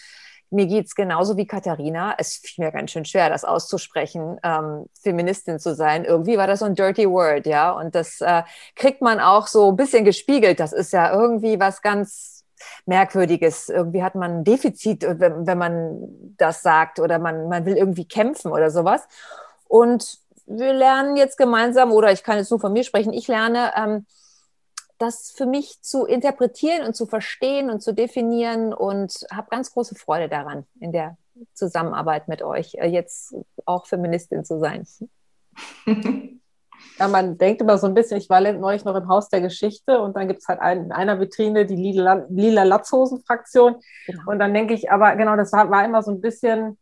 [0.50, 2.14] mir geht es genauso wie Katharina.
[2.18, 6.04] Es fiel mir ganz schön schwer, das auszusprechen, ähm, Feministin zu sein.
[6.04, 7.72] Irgendwie war das so ein dirty word, ja.
[7.72, 8.42] Und das äh,
[8.76, 10.60] kriegt man auch so ein bisschen gespiegelt.
[10.60, 12.44] Das ist ja irgendwie was ganz
[12.86, 13.68] Merkwürdiges.
[13.68, 15.98] Irgendwie hat man ein Defizit, äh, wenn, wenn man
[16.36, 19.02] das sagt oder man, man will irgendwie kämpfen oder sowas.
[19.66, 23.72] Und wir lernen jetzt gemeinsam, oder ich kann jetzt nur von mir sprechen, ich lerne,
[23.76, 24.06] ähm,
[25.04, 29.94] das für mich zu interpretieren und zu verstehen und zu definieren und habe ganz große
[29.94, 31.16] Freude daran, in der
[31.52, 34.86] Zusammenarbeit mit euch äh, jetzt auch Feministin zu sein.
[36.98, 40.00] Ja, man denkt immer so ein bisschen, ich war neulich noch im Haus der Geschichte
[40.00, 43.76] und dann gibt es halt ein, in einer Vitrine die lila, lila Latzhosen-Fraktion.
[44.06, 44.22] Genau.
[44.26, 46.78] Und dann denke ich, aber genau, das war, war immer so ein bisschen,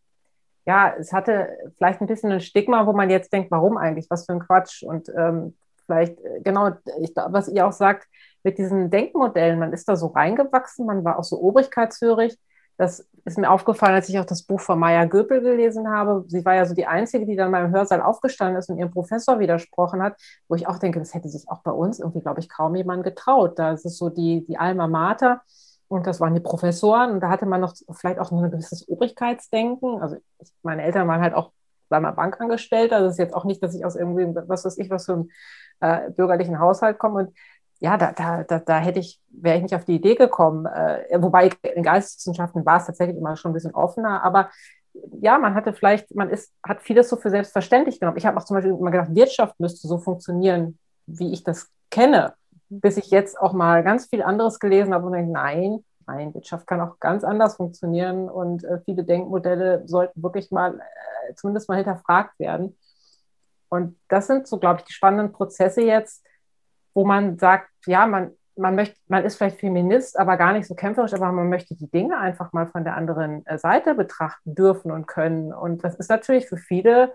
[0.67, 4.27] ja, es hatte vielleicht ein bisschen ein Stigma, wo man jetzt denkt, warum eigentlich, was
[4.27, 4.83] für ein Quatsch.
[4.83, 5.55] Und ähm,
[5.93, 8.09] vielleicht, äh, genau, ich, was ihr auch sagt,
[8.43, 12.37] mit diesen Denkmodellen, man ist da so reingewachsen, man war auch so obrigkeitshörig.
[12.79, 16.25] Das ist mir aufgefallen, als ich auch das Buch von Maya Göpel gelesen habe.
[16.27, 18.91] Sie war ja so die Einzige, die dann mal im Hörsaal aufgestanden ist und ihrem
[18.91, 20.17] Professor widersprochen hat,
[20.49, 23.05] wo ich auch denke, das hätte sich auch bei uns irgendwie, glaube ich, kaum jemand
[23.05, 23.59] getraut.
[23.59, 25.43] Da ist es so die, die Alma Mater
[25.87, 28.89] und das waren die Professoren und da hatte man noch vielleicht auch noch ein gewisses
[28.89, 30.01] Obrigkeitsdenken.
[30.01, 31.53] Also ich, meine Eltern waren halt auch
[31.93, 33.01] war mal Bankangestellter.
[33.01, 35.31] Das ist jetzt auch nicht, dass ich aus irgendwie, was weiß ich, was für einem
[35.81, 37.21] äh, bürgerlichen Haushalt komme.
[37.21, 37.37] Und
[37.81, 40.67] ja, da, da, da, da hätte ich, wäre ich nicht auf die Idee gekommen.
[40.67, 44.51] Äh, wobei in Geisteswissenschaften war es tatsächlich immer schon ein bisschen offener, aber
[45.21, 48.19] ja, man hatte vielleicht, man ist, hat vieles so für selbstverständlich genommen.
[48.19, 52.35] Ich habe auch zum Beispiel immer gedacht, Wirtschaft müsste so funktionieren, wie ich das kenne,
[52.69, 56.67] bis ich jetzt auch mal ganz viel anderes gelesen habe und denke, nein, nein, Wirtschaft
[56.67, 61.77] kann auch ganz anders funktionieren und äh, viele Denkmodelle sollten wirklich mal äh, zumindest mal
[61.77, 62.77] hinterfragt werden.
[63.73, 66.23] Und das sind so, glaube ich, die spannenden Prozesse jetzt,
[66.93, 70.75] wo man sagt, ja, man, man möchte, man ist vielleicht Feminist, aber gar nicht so
[70.75, 74.93] kämpferisch, aber man möchte die Dinge einfach mal von der anderen äh, Seite betrachten dürfen
[74.93, 75.55] und können.
[75.55, 77.15] Und das ist natürlich für viele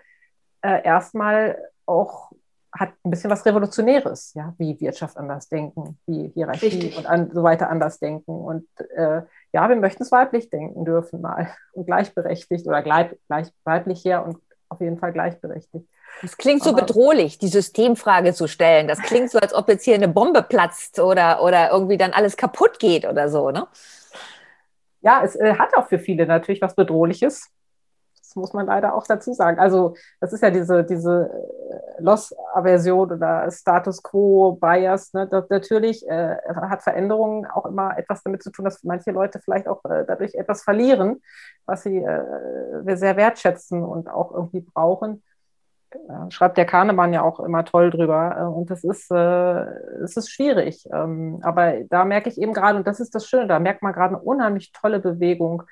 [0.63, 2.31] äh, erstmal auch
[2.71, 6.97] hat ein bisschen was Revolutionäres, ja, wie Wirtschaft anders denken, wie Hierarchie Richtig.
[6.97, 8.31] und an, so weiter anders denken.
[8.31, 9.21] Und äh,
[9.53, 14.25] ja, wir möchten es weiblich denken dürfen mal und gleichberechtigt oder gleich, gleich weiblich her
[14.25, 14.37] und
[14.69, 15.87] auf jeden Fall gleichberechtigt.
[16.21, 18.87] Das klingt so bedrohlich, die Systemfrage zu stellen.
[18.87, 22.37] Das klingt so, als ob jetzt hier eine Bombe platzt oder, oder irgendwie dann alles
[22.37, 23.67] kaputt geht oder so, ne?
[25.01, 27.51] Ja, es äh, hat auch für viele natürlich was Bedrohliches
[28.37, 29.59] muss man leider auch dazu sagen.
[29.59, 35.13] Also das ist ja diese, diese äh, Loss-Aversion oder Status Quo-Bias.
[35.13, 35.27] Ne?
[35.49, 39.83] natürlich äh, hat Veränderungen auch immer etwas damit zu tun, dass manche Leute vielleicht auch
[39.85, 41.21] äh, dadurch etwas verlieren,
[41.65, 45.23] was sie äh, sehr wertschätzen und auch irgendwie brauchen.
[46.29, 48.35] Schreibt der Kahnemann ja auch immer toll drüber.
[48.37, 49.63] Äh, und das ist, äh,
[50.03, 50.87] es ist schwierig.
[50.91, 53.93] Ähm, aber da merke ich eben gerade, und das ist das Schöne, da merkt man
[53.93, 55.63] gerade eine unheimlich tolle Bewegung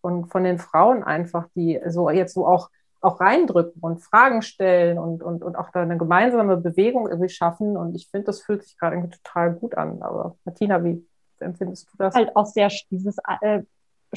[0.00, 4.98] von, von den Frauen einfach, die so jetzt so auch, auch reindrücken und Fragen stellen
[4.98, 7.76] und, und, und auch da eine gemeinsame Bewegung irgendwie schaffen.
[7.76, 10.02] Und ich finde, das fühlt sich gerade total gut an.
[10.02, 11.06] Aber Martina, wie
[11.40, 12.14] empfindest du das?
[12.14, 13.62] Halt auch sehr dieses äh,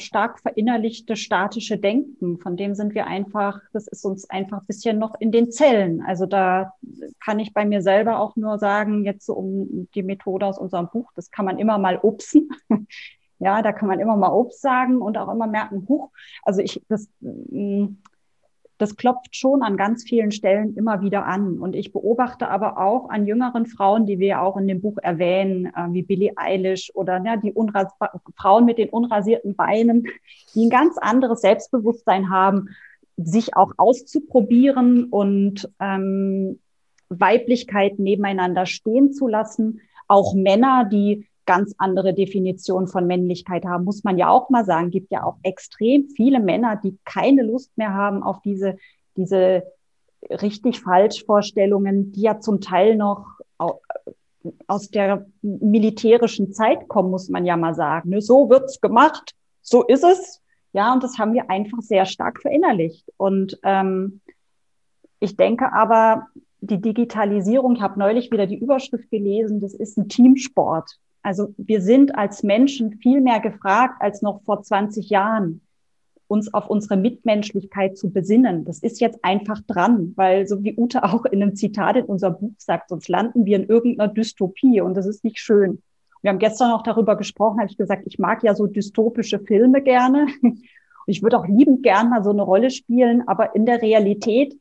[0.00, 4.98] stark verinnerlichte statische Denken, von dem sind wir einfach, das ist uns einfach ein bisschen
[4.98, 6.02] noch in den Zellen.
[6.02, 6.74] Also da
[7.24, 10.88] kann ich bei mir selber auch nur sagen, jetzt so um die Methode aus unserem
[10.88, 12.50] Buch, das kann man immer mal upsen.
[13.40, 16.10] Ja, da kann man immer mal Obst sagen und auch immer merken, huch,
[16.42, 17.86] also ich, das, mm,
[18.78, 21.58] das klopft schon an ganz vielen Stellen immer wieder an.
[21.58, 25.66] Und ich beobachte aber auch an jüngeren Frauen, die wir auch in dem Buch erwähnen,
[25.66, 27.92] äh, wie Billie Eilish oder ja, die Unras
[28.36, 30.06] Frauen mit den unrasierten Beinen,
[30.54, 32.68] die ein ganz anderes Selbstbewusstsein haben,
[33.16, 36.60] sich auch auszuprobieren und ähm,
[37.08, 39.80] Weiblichkeit nebeneinander stehen zu lassen.
[40.06, 44.90] Auch Männer, die ganz andere Definition von Männlichkeit haben, muss man ja auch mal sagen.
[44.90, 48.76] Gibt ja auch extrem viele Männer, die keine Lust mehr haben auf diese,
[49.16, 49.62] diese
[50.30, 53.40] richtig falsch Vorstellungen, die ja zum Teil noch
[54.66, 58.10] aus der militärischen Zeit kommen, muss man ja mal sagen.
[58.10, 60.42] Ne, so wird's gemacht, so ist es.
[60.74, 63.10] Ja, und das haben wir einfach sehr stark verinnerlicht.
[63.16, 64.20] Und ähm,
[65.18, 66.26] ich denke aber,
[66.60, 70.98] die Digitalisierung, ich habe neulich wieder die Überschrift gelesen, das ist ein Teamsport.
[71.28, 75.60] Also wir sind als Menschen viel mehr gefragt als noch vor 20 Jahren,
[76.26, 78.64] uns auf unsere Mitmenschlichkeit zu besinnen.
[78.64, 82.38] Das ist jetzt einfach dran, weil so wie Ute auch in einem Zitat in unserem
[82.38, 85.82] Buch sagt, sonst landen wir in irgendeiner Dystopie und das ist nicht schön.
[86.22, 89.82] Wir haben gestern auch darüber gesprochen, habe ich gesagt, ich mag ja so dystopische Filme
[89.82, 90.28] gerne.
[91.10, 94.54] Ich würde auch liebend gern mal so eine Rolle spielen, aber in der Realität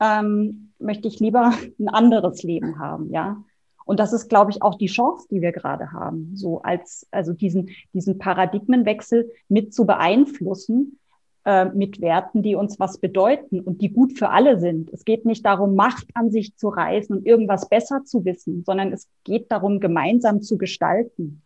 [0.00, 3.44] ähm, möchte ich lieber ein anderes Leben haben, ja.
[3.90, 7.32] Und das ist, glaube ich, auch die Chance, die wir gerade haben, so als, also
[7.32, 11.00] diesen, diesen Paradigmenwechsel mit zu beeinflussen,
[11.44, 14.92] äh, mit Werten, die uns was bedeuten und die gut für alle sind.
[14.92, 18.92] Es geht nicht darum, Macht an sich zu reißen und irgendwas besser zu wissen, sondern
[18.92, 21.42] es geht darum, gemeinsam zu gestalten.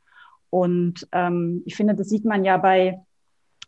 [0.51, 3.01] Und ähm, ich finde, das sieht man ja bei,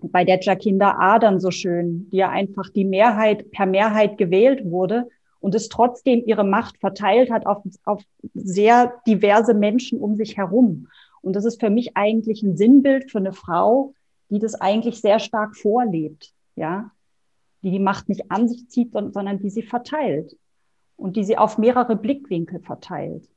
[0.03, 5.09] bei der Jacinda Adern so schön, die ja einfach die Mehrheit per Mehrheit gewählt wurde
[5.41, 8.03] und es trotzdem ihre Macht verteilt hat auf, auf
[8.35, 10.89] sehr diverse Menschen um sich herum.
[11.23, 13.95] Und das ist für mich eigentlich ein Sinnbild für eine Frau,
[14.29, 16.91] die das eigentlich sehr stark vorlebt, ja,
[17.63, 20.37] die die Macht nicht an sich zieht, sondern die sie verteilt
[20.97, 23.29] und die sie auf mehrere Blickwinkel verteilt.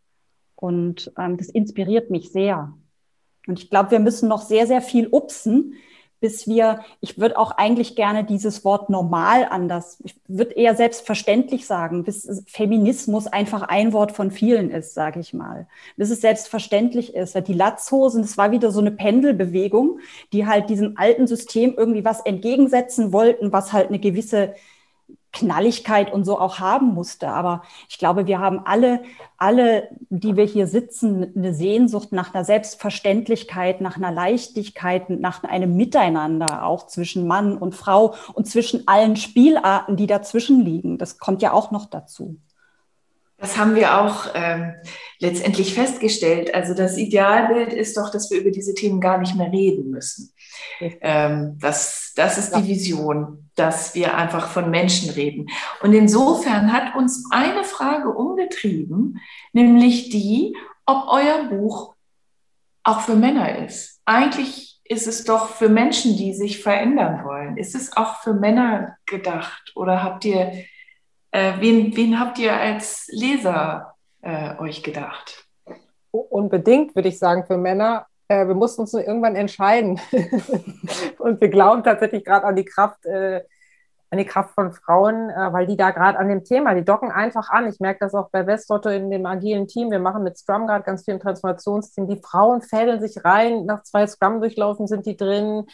[0.55, 2.73] Und ähm, das inspiriert mich sehr.
[3.47, 5.73] Und ich glaube, wir müssen noch sehr, sehr viel upsen,
[6.19, 11.65] bis wir, ich würde auch eigentlich gerne dieses Wort normal anders, ich würde eher selbstverständlich
[11.65, 15.67] sagen, bis Feminismus einfach ein Wort von vielen ist, sage ich mal.
[15.97, 17.36] Bis es selbstverständlich ist.
[17.47, 19.99] Die Latzhosen, das war wieder so eine Pendelbewegung,
[20.34, 24.53] die halt diesem alten System irgendwie was entgegensetzen wollten, was halt eine gewisse
[25.31, 27.29] Knalligkeit und so auch haben musste.
[27.29, 29.01] Aber ich glaube, wir haben alle,
[29.37, 35.75] alle, die wir hier sitzen, eine Sehnsucht nach einer Selbstverständlichkeit, nach einer Leichtigkeit, nach einem
[35.75, 40.97] Miteinander, auch zwischen Mann und Frau und zwischen allen Spielarten, die dazwischen liegen.
[40.97, 42.37] Das kommt ja auch noch dazu.
[43.39, 44.73] Das haben wir auch ähm,
[45.19, 46.53] letztendlich festgestellt.
[46.53, 50.33] Also das Idealbild ist doch, dass wir über diese Themen gar nicht mehr reden müssen.
[50.81, 55.50] Ähm, das, das ist die Vision, dass wir einfach von Menschen reden.
[55.82, 59.19] Und insofern hat uns eine Frage umgetrieben,
[59.54, 61.95] nämlich die, ob euer Buch
[62.84, 64.02] auch für Männer ist.
[64.06, 67.58] Eigentlich ist es doch für Menschen, die sich verändern wollen.
[67.58, 69.74] Ist es auch für Männer gedacht?
[69.76, 70.65] Oder habt ihr,
[71.32, 75.45] äh, wen, wen habt ihr als Leser äh, euch gedacht?
[76.12, 78.08] unbedingt, würde ich sagen, für Männer.
[78.29, 79.99] Äh, wir mussten uns irgendwann entscheiden.
[81.19, 83.41] und wir glauben tatsächlich gerade an die Kraft, äh,
[84.11, 87.11] an die Kraft von Frauen, äh, weil die da gerade an dem Thema, die docken
[87.11, 87.67] einfach an.
[87.67, 89.91] Ich merke das auch bei Westotto in dem agilen Team.
[89.91, 92.07] Wir machen mit Scrum gerade ganz viel im Transformationsteam.
[92.07, 93.65] Die Frauen fädeln sich rein.
[93.65, 95.65] Nach zwei Scrum durchlaufen sind die drin.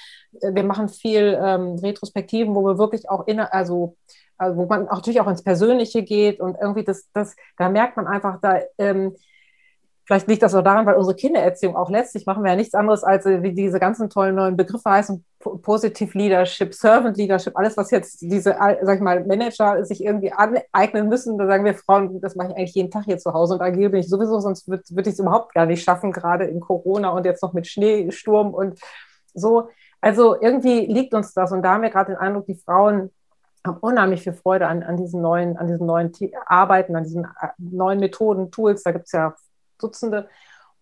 [0.41, 3.97] Äh, wir machen viel ähm, Retrospektiven, wo wir wirklich auch in, also
[4.37, 8.05] also wo man natürlich auch ins Persönliche geht und irgendwie das, das, da merkt man
[8.05, 9.15] einfach, da, ähm,
[10.05, 13.03] vielleicht liegt das auch daran, weil unsere Kindererziehung auch letztlich machen wir ja nichts anderes,
[13.03, 17.91] als äh, wie diese ganzen tollen neuen Begriffe heißen, Positive Leadership, Servant Leadership, alles, was
[17.91, 22.35] jetzt diese, sag ich mal, Manager sich irgendwie aneignen müssen, da sagen wir Frauen, das
[22.35, 24.83] mache ich eigentlich jeden Tag hier zu Hause und agil bin ich sowieso, sonst würde
[24.89, 28.53] würd ich es überhaupt gar nicht schaffen, gerade in Corona und jetzt noch mit Schneesturm
[28.53, 28.79] und
[29.33, 29.69] so.
[30.01, 33.11] Also irgendwie liegt uns das und da haben wir gerade den Eindruck, die Frauen
[33.65, 36.11] habe unheimlich viel Freude an, an diesen neuen, an diesen neuen
[36.45, 38.83] Arbeiten, an diesen äh, neuen Methoden, Tools.
[38.83, 39.35] Da gibt es ja
[39.79, 40.27] Dutzende.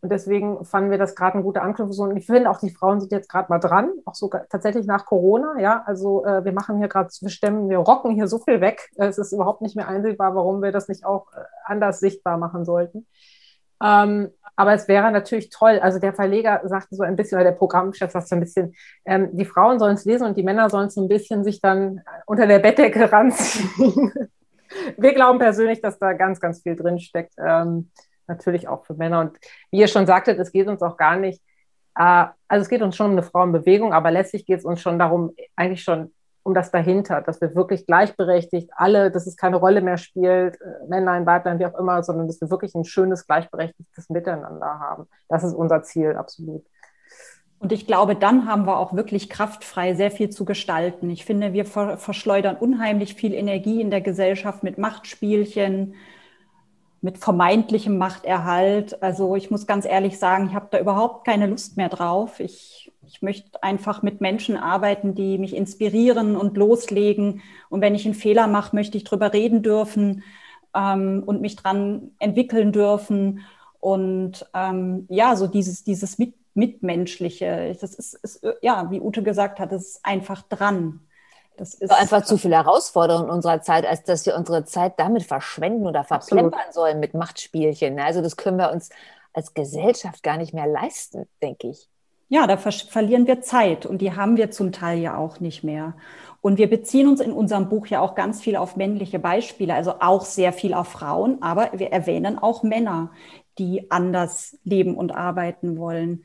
[0.01, 2.09] Und deswegen fanden wir das gerade eine gute Anknüpfung.
[2.09, 5.05] Und ich finde auch, die Frauen sind jetzt gerade mal dran, auch sogar tatsächlich nach
[5.05, 5.57] Corona.
[5.59, 8.89] Ja, also äh, wir machen hier gerade, wir stemmen, wir rocken hier so viel weg.
[8.97, 12.65] Es ist überhaupt nicht mehr einsehbar, warum wir das nicht auch äh, anders sichtbar machen
[12.65, 13.07] sollten.
[13.81, 17.57] Ähm, aber es wäre natürlich toll, also der Verleger sagte so ein bisschen, oder der
[17.57, 18.75] Programmchef sagt so ein bisschen,
[19.05, 21.59] ähm, die Frauen sollen es lesen und die Männer sollen es so ein bisschen sich
[21.59, 24.11] dann unter der Bettdecke ranziehen.
[24.97, 27.33] Wir glauben persönlich, dass da ganz, ganz viel drinsteckt.
[27.37, 27.89] Ähm,
[28.27, 29.19] natürlich auch für Männer.
[29.21, 29.37] Und
[29.71, 31.41] wie ihr schon sagtet, es geht uns auch gar nicht,
[31.95, 34.99] äh, also es geht uns schon um eine Frauenbewegung, aber letztlich geht es uns schon
[34.99, 36.11] darum, eigentlich schon
[36.43, 40.87] um das dahinter, dass wir wirklich gleichberechtigt alle, dass es keine Rolle mehr spielt, äh,
[40.89, 45.07] Männlein, Weiblein, wie auch immer, sondern dass wir wirklich ein schönes, gleichberechtigtes Miteinander haben.
[45.29, 46.65] Das ist unser Ziel, absolut.
[47.59, 51.09] Und ich glaube, dann haben wir auch wirklich kraftfrei sehr viel zu gestalten.
[51.09, 55.95] Ich finde, wir verschleudern unheimlich viel Energie in der Gesellschaft mit Machtspielchen,
[57.03, 59.03] mit vermeintlichem Machterhalt.
[59.03, 62.39] Also ich muss ganz ehrlich sagen, ich habe da überhaupt keine Lust mehr drauf.
[62.39, 67.41] Ich ich möchte einfach mit Menschen arbeiten, die mich inspirieren und loslegen.
[67.69, 70.23] Und wenn ich einen Fehler mache, möchte ich darüber reden dürfen
[70.73, 73.41] ähm, und mich dran entwickeln dürfen.
[73.79, 79.59] Und ähm, ja, so dieses, dieses mit, Mitmenschliche, das ist, ist, ja, wie Ute gesagt
[79.59, 81.01] hat, das ist einfach dran.
[81.57, 85.23] Das ist einfach zu viel Herausforderung in unserer Zeit, als dass wir unsere Zeit damit
[85.23, 87.99] verschwenden oder verplempern sollen mit Machtspielchen.
[87.99, 88.89] Also das können wir uns
[89.33, 91.89] als Gesellschaft gar nicht mehr leisten, denke ich
[92.33, 95.63] ja, da ver verlieren wir Zeit und die haben wir zum Teil ja auch nicht
[95.63, 95.93] mehr.
[96.41, 99.95] Und wir beziehen uns in unserem Buch ja auch ganz viel auf männliche Beispiele, also
[99.99, 103.11] auch sehr viel auf Frauen, aber wir erwähnen auch Männer,
[103.59, 106.23] die anders leben und arbeiten wollen.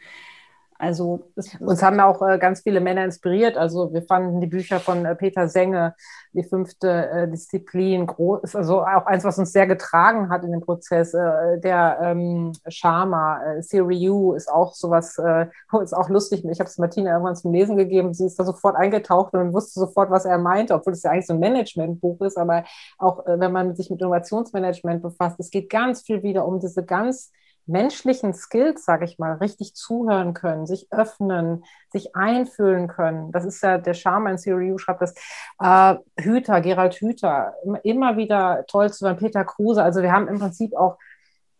[0.79, 3.57] Also uns haben auch äh, ganz viele Männer inspiriert.
[3.57, 5.97] Also wir fanden die Bücher von äh, Peter Senge,
[6.33, 10.61] die fünfte äh, Disziplin, groß, also auch eins, was uns sehr getragen hat in dem
[10.61, 11.15] Prozess.
[11.15, 15.47] Äh, der ähm, Sharma, äh, Siri U ist auch sowas, äh,
[15.83, 16.45] ist auch lustig.
[16.49, 18.15] Ich habe es Martina irgendwann zum Lesen gegeben.
[18.15, 21.27] Sie ist da sofort eingetaucht und wusste sofort, was er meinte, obwohl es ja eigentlich
[21.27, 22.39] so ein Managementbuch ist.
[22.39, 22.63] Aber
[22.99, 26.85] auch äh, wenn man sich mit Innovationsmanagement befasst, es geht ganz viel wieder um diese
[26.85, 27.33] ganz
[27.69, 33.31] menschlichen Skills, sage ich mal, richtig zuhören können, sich öffnen, sich einfühlen können.
[33.33, 35.15] Das ist ja der Charme in CRU, schreibt das.
[35.61, 39.83] Äh, Hüter, Gerald Hüter, immer, wieder toll zu hören, Peter Kruse.
[39.83, 40.99] Also wir haben im Prinzip auch,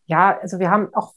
[0.07, 1.13] ja, also wir haben auch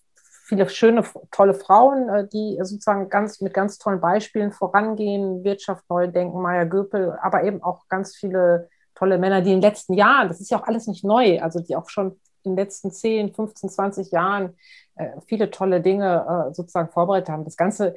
[0.46, 6.08] viele schöne, tolle Frauen, äh, die sozusagen ganz mit ganz tollen Beispielen vorangehen, Wirtschaft neu
[6.08, 10.28] denken, Maya Göpel, aber eben auch ganz viele tolle Männer, die in den letzten Jahren,
[10.28, 13.70] das ist ja auch alles nicht neu, also die auch schon den letzten 10, 15,
[13.70, 14.56] 20 Jahren
[14.96, 17.46] äh, viele tolle Dinge äh, sozusagen vorbereitet haben.
[17.46, 17.96] Das ganze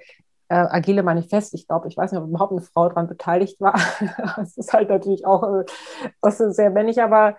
[0.49, 3.75] äh, agile Manifest, ich glaube, ich weiß nicht, ob überhaupt eine Frau daran beteiligt war.
[4.43, 5.65] Es ist halt natürlich auch
[6.13, 7.37] sehr männlich, aber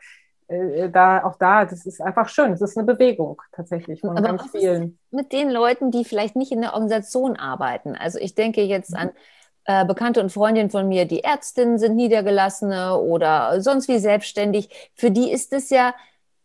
[0.48, 2.52] da auch da, das ist einfach schön.
[2.52, 5.00] Das ist eine Bewegung tatsächlich von aber ganz vielen.
[5.10, 7.96] Mit den Leuten, die vielleicht nicht in der Organisation arbeiten.
[7.96, 8.98] Also ich denke jetzt mhm.
[8.98, 9.12] an
[9.66, 14.92] äh, Bekannte und Freundinnen von mir, die Ärztinnen sind Niedergelassene oder sonst wie selbstständig.
[14.94, 15.96] Für die ist es ja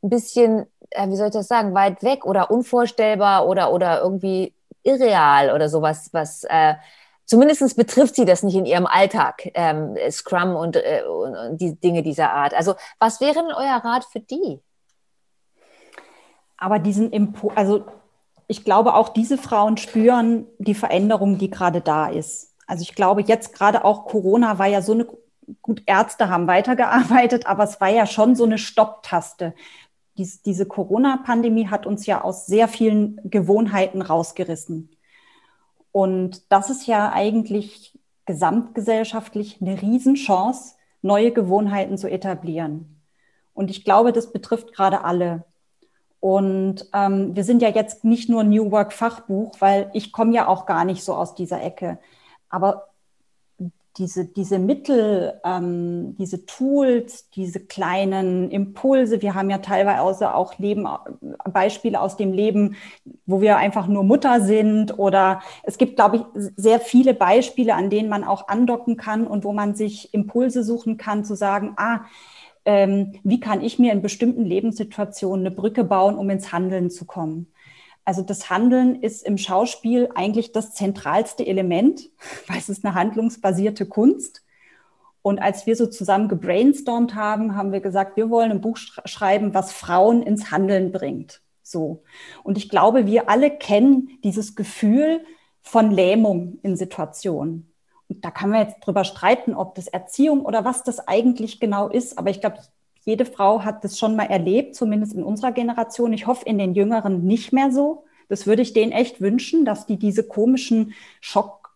[0.03, 4.55] ein bisschen, äh, wie soll ich das sagen, weit weg oder unvorstellbar oder, oder irgendwie
[4.83, 6.75] irreal oder sowas, was äh,
[7.27, 11.79] zumindest betrifft sie das nicht in ihrem Alltag, ähm, Scrum und, äh, und, und die
[11.79, 12.55] Dinge dieser Art.
[12.55, 14.61] Also was wäre denn euer Rat für die?
[16.57, 17.85] Aber diesen Impo also
[18.51, 22.53] ich glaube, auch diese Frauen spüren die Veränderung, die gerade da ist.
[22.67, 25.07] Also ich glaube, jetzt gerade auch Corona war ja so eine,
[25.63, 29.55] gut, Ärzte haben weitergearbeitet, aber es war ja schon so eine Stopptaste
[30.21, 34.91] dies, diese Corona-Pandemie hat uns ja aus sehr vielen Gewohnheiten rausgerissen.
[35.93, 43.01] Und das ist ja eigentlich gesamtgesellschaftlich eine Riesenchance, neue Gewohnheiten zu etablieren.
[43.55, 45.45] Und ich glaube, das betrifft gerade alle.
[46.21, 50.47] Und ähm, wir sind ja jetzt nicht nur New Work Fachbuch, weil ich komme ja
[50.47, 51.99] auch gar nicht so aus dieser Ecke.
[52.51, 52.90] Aber
[53.97, 59.21] diese, diese Mittel, ähm, diese Tools, diese kleinen Impulse.
[59.21, 60.87] Wir haben ja teilweise auch Leben,
[61.53, 62.77] Beispiele aus dem Leben,
[63.27, 66.23] wo wir einfach nur Mutter sind oder es gibt, glaube ich,
[66.57, 70.97] sehr viele Beispiele, an denen man auch andocken kann und wo man sich Impulse suchen
[70.97, 72.03] kann, zu sagen, ah,
[72.65, 77.07] ähm, wie kann ich mir in bestimmten Lebenssituationen eine Brücke bauen, um ins Handeln zu
[77.07, 77.53] kommen.
[78.05, 82.11] Also das Handeln ist im Schauspiel eigentlich das zentralste Element,
[82.47, 84.43] weil es ist eine handlungsbasierte Kunst.
[85.23, 89.53] Und als wir so zusammen gebrainstormt haben, haben wir gesagt, wir wollen ein Buch schreiben,
[89.53, 91.43] was Frauen ins Handeln bringt.
[91.63, 92.03] So.
[92.43, 95.25] Und ich glaube, wir alle kennen dieses Gefühl
[95.61, 97.71] von Lähmung in Situationen.
[98.09, 101.89] Und da kann man jetzt drüber streiten, ob das Erziehung oder was das eigentlich genau
[101.89, 102.19] ist.
[102.19, 102.59] Aber ich glaube,
[103.05, 106.13] jede Frau hat das schon mal erlebt, zumindest in unserer Generation.
[106.13, 108.05] Ich hoffe, in den Jüngeren nicht mehr so.
[108.29, 111.71] Das würde ich denen echt wünschen, dass die diese komischen Schock,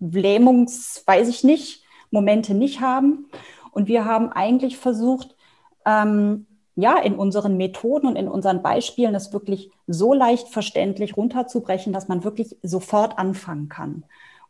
[0.00, 3.26] Lähmungs, weiß ich nicht, Momente nicht haben.
[3.72, 5.34] Und wir haben eigentlich versucht,
[5.84, 6.46] ähm,
[6.76, 12.08] ja, in unseren Methoden und in unseren Beispielen das wirklich so leicht verständlich runterzubrechen, dass
[12.08, 14.04] man wirklich sofort anfangen kann.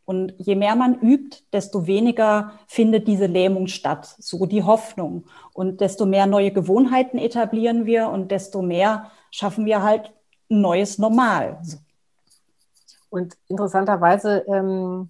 [0.05, 5.25] Und je mehr man übt, desto weniger findet diese Lähmung statt, so die Hoffnung.
[5.53, 10.13] Und desto mehr neue Gewohnheiten etablieren wir und desto mehr schaffen wir halt
[10.51, 11.59] ein neues Normal.
[13.09, 15.09] Und interessanterweise ähm,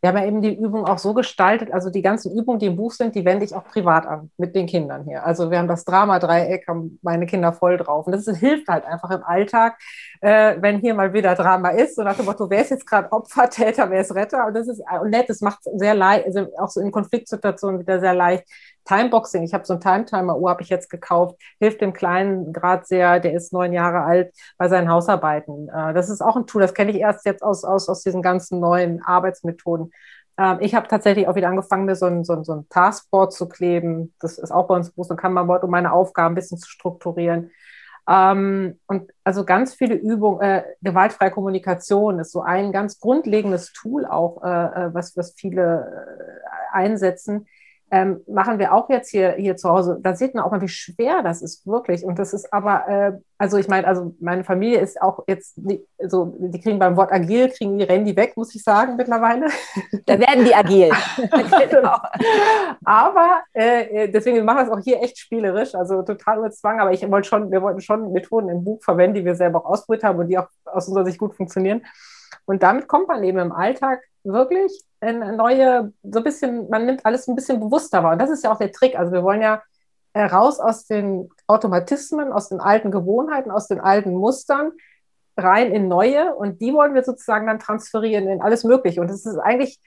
[0.00, 2.76] wir haben ja eben die Übung auch so gestaltet, also die ganzen Übungen, die im
[2.76, 5.24] Buch sind, die wende ich auch privat an mit den Kindern hier.
[5.26, 8.06] Also wir haben das Drama-Dreieck, haben meine Kinder voll drauf.
[8.06, 9.76] Und das hilft halt einfach im Alltag,
[10.20, 11.98] äh, wenn hier mal wieder Drama ist.
[11.98, 14.46] Und nach dem Motto, wer ist jetzt gerade Opfer, Täter, wer ist Retter?
[14.46, 18.14] Und das ist nett, das macht sehr leicht, also auch so in Konfliktsituationen wieder sehr
[18.14, 18.44] leicht,
[18.88, 23.20] Timeboxing, ich habe so ein Time-Timer-Uhr, habe ich jetzt gekauft, hilft dem Kleinen gerade sehr,
[23.20, 25.68] der ist neun Jahre alt, bei seinen Hausarbeiten.
[25.68, 28.22] Äh, das ist auch ein Tool, das kenne ich erst jetzt aus, aus, aus diesen
[28.22, 29.92] ganzen neuen Arbeitsmethoden.
[30.38, 33.32] Ähm, ich habe tatsächlich auch wieder angefangen, mir so ein, so, ein, so ein Taskboard
[33.32, 34.14] zu kleben.
[34.20, 36.70] Das ist auch bei uns groß, dann kann man um meine Aufgaben ein bisschen zu
[36.70, 37.50] strukturieren.
[38.08, 44.06] Ähm, und also ganz viele Übungen, äh, gewaltfreie Kommunikation ist so ein ganz grundlegendes Tool
[44.06, 47.46] auch, äh, äh was, was viele äh, einsetzen
[47.90, 49.98] ähm, machen wir auch jetzt hier, hier zu Hause.
[50.02, 52.04] Da sieht man auch mal, wie schwer das ist, wirklich.
[52.04, 55.84] Und das ist aber, äh, also ich meine, also meine Familie ist auch jetzt, nicht,
[55.98, 59.46] so, die kriegen beim Wort agil, kriegen die, die weg, muss ich sagen, mittlerweile.
[60.04, 60.90] Da werden die agil.
[61.70, 61.96] genau.
[62.84, 66.80] Aber äh, deswegen wir machen wir es auch hier echt spielerisch, also total ohne Zwang.
[66.80, 69.70] Aber ich wollte schon, wir wollten schon Methoden im Buch verwenden, die wir selber auch
[69.70, 71.86] ausprobiert haben und die auch aus unserer Sicht gut funktionieren.
[72.44, 77.06] Und damit kommt man eben im Alltag wirklich eine neue, so ein bisschen, man nimmt
[77.06, 78.12] alles ein bisschen bewusster wahr.
[78.12, 78.98] Und das ist ja auch der Trick.
[78.98, 79.62] Also wir wollen ja
[80.12, 84.72] äh, raus aus den Automatismen, aus den alten Gewohnheiten, aus den alten Mustern,
[85.36, 86.34] rein in neue.
[86.34, 89.00] Und die wollen wir sozusagen dann transferieren in alles Mögliche.
[89.00, 89.80] Und es ist eigentlich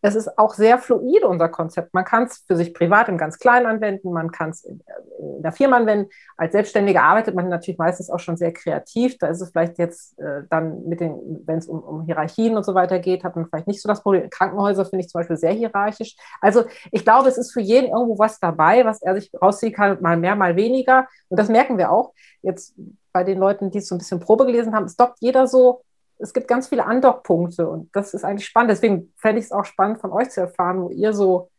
[0.00, 1.92] es ist auch sehr fluid, unser Konzept.
[1.92, 4.80] Man kann es für sich privat im ganz Kleinen anwenden, man kann es in,
[5.18, 6.10] in, der Firma anwenden.
[6.36, 9.18] Als Selbstständiger arbeitet man natürlich meistens auch schon sehr kreativ.
[9.18, 12.64] Da ist es vielleicht jetzt äh, dann mit den, wenn es um, um Hierarchien und
[12.64, 14.30] so weiter geht, hat man vielleicht nicht so das Problem.
[14.30, 16.16] Krankenhäuser finde ich zum Beispiel sehr hierarchisch.
[16.40, 20.00] Also ich glaube, es ist für jeden irgendwo was dabei, was er sich rausziehen kann,
[20.00, 21.08] mal mehr, mal weniger.
[21.28, 22.74] Und das merken wir auch jetzt
[23.12, 24.84] bei den Leuten, die es so ein bisschen Probe gelesen haben.
[24.84, 25.82] Es dockt jeder so
[26.18, 28.70] es gibt ganz viele Andockpunkte und das ist eigentlich spannend.
[28.70, 31.50] Deswegen fände ich es auch spannend von euch zu erfahren, wo ihr so,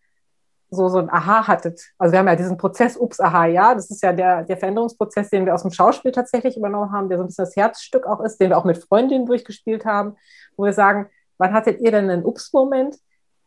[0.69, 1.81] so, so ein Aha hattet.
[1.97, 5.29] Also wir haben ja diesen Prozess Ups, Aha, ja, das ist ja der, der Veränderungsprozess,
[5.29, 8.19] den wir aus dem Schauspiel tatsächlich übernommen haben, der so ein bisschen das Herzstück auch
[8.21, 10.15] ist, den wir auch mit Freundinnen durchgespielt haben,
[10.57, 12.97] wo wir sagen, wann hattet ihr denn einen Ups-Moment,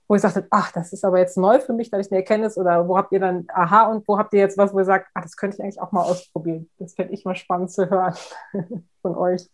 [0.09, 2.59] wo ihr sagtet, ach, das ist aber jetzt neu für mich, da ich eine Erkenntnis
[2.59, 5.09] oder wo habt ihr dann Aha und wo habt ihr jetzt was, wo ihr sagt,
[5.15, 6.69] ach, das könnte ich eigentlich auch mal ausprobieren.
[6.79, 8.15] Das fände ich mal spannend zu hören
[9.03, 9.49] von euch.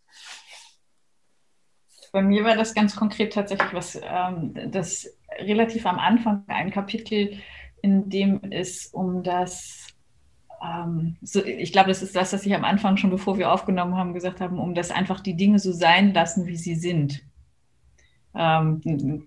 [2.13, 7.39] Bei mir war das ganz konkret tatsächlich was, ähm, das relativ am Anfang ein Kapitel,
[7.83, 9.87] in dem es um das,
[10.65, 13.97] ähm, so, ich glaube, das ist das, was ich am Anfang schon, bevor wir aufgenommen
[13.97, 17.23] haben, gesagt haben, um das einfach die Dinge so sein lassen, wie sie sind.
[18.35, 19.25] Ähm,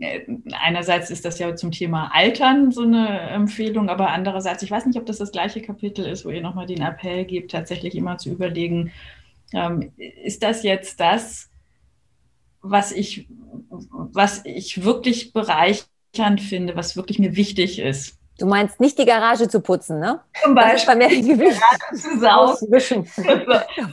[0.54, 4.98] einerseits ist das ja zum Thema Altern so eine Empfehlung, aber andererseits, ich weiß nicht,
[4.98, 8.32] ob das das gleiche Kapitel ist, wo ihr nochmal den Appell gebt, tatsächlich immer zu
[8.32, 8.92] überlegen,
[9.54, 11.51] ähm, ist das jetzt das,
[12.62, 13.28] was ich,
[13.70, 18.18] was ich wirklich bereichernd finde, was wirklich mir wichtig ist.
[18.38, 20.20] Du meinst nicht die Garage zu putzen, ne?
[20.42, 23.06] Zum Beispiel die Garage zu saugen,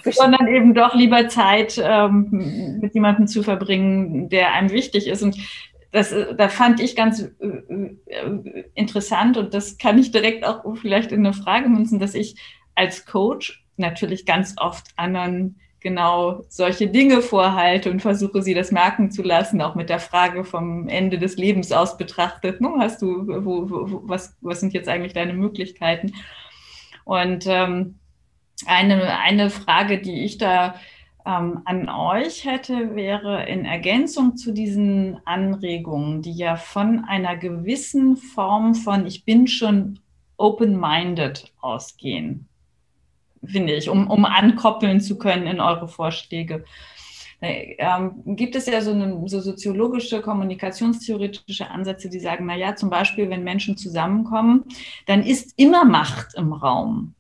[0.11, 5.23] sondern eben doch lieber Zeit ähm, mit jemandem zu verbringen, der einem wichtig ist.
[5.23, 5.37] Und
[5.93, 7.47] das, da fand ich ganz äh,
[8.07, 12.37] äh interessant und das kann ich direkt auch vielleicht in eine Frage münzen, dass ich
[12.75, 19.11] als Coach natürlich ganz oft anderen genau solche Dinge vorhalte und versuche sie das merken
[19.11, 22.61] zu lassen, auch mit der Frage vom Ende des Lebens aus betrachtet.
[22.61, 22.75] Ne?
[22.79, 26.13] Hast du, wo, wo, was, was sind jetzt eigentlich deine Möglichkeiten?
[27.05, 27.99] Und ähm,
[28.67, 30.75] eine, eine Frage, die ich da
[31.25, 38.17] ähm, an euch hätte, wäre in Ergänzung zu diesen Anregungen, die ja von einer gewissen
[38.17, 40.01] Form von Ich bin schon
[40.37, 42.48] open-minded ausgehen,
[43.45, 46.65] finde ich, um, um ankoppeln zu können in eure Vorschläge.
[47.41, 53.31] Ähm, gibt es ja so, eine, so soziologische, kommunikationstheoretische Ansätze, die sagen, naja, zum Beispiel,
[53.31, 54.65] wenn Menschen zusammenkommen,
[55.07, 57.15] dann ist immer Macht im Raum.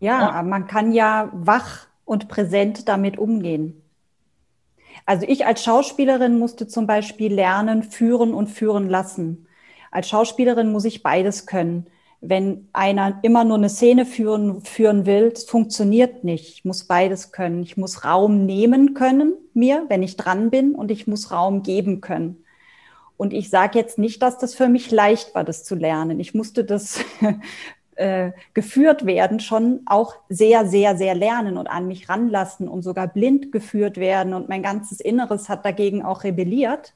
[0.00, 3.82] Ja, Und, man kann ja wach und präsent damit umgehen.
[5.06, 9.46] Also ich als Schauspielerin musste zum Beispiel lernen, führen und führen lassen.
[9.90, 11.86] Als Schauspielerin muss ich beides können.
[12.20, 16.48] Wenn einer immer nur eine Szene führen, führen will, funktioniert nicht.
[16.48, 17.62] Ich muss beides können.
[17.62, 22.00] Ich muss Raum nehmen können, mir, wenn ich dran bin, und ich muss Raum geben
[22.00, 22.44] können.
[23.16, 26.20] Und ich sage jetzt nicht, dass das für mich leicht war, das zu lernen.
[26.20, 27.00] Ich musste das
[27.96, 33.08] äh, geführt werden, schon auch sehr, sehr, sehr lernen und an mich ranlassen und sogar
[33.08, 34.34] blind geführt werden.
[34.34, 36.94] Und mein ganzes Inneres hat dagegen auch rebelliert.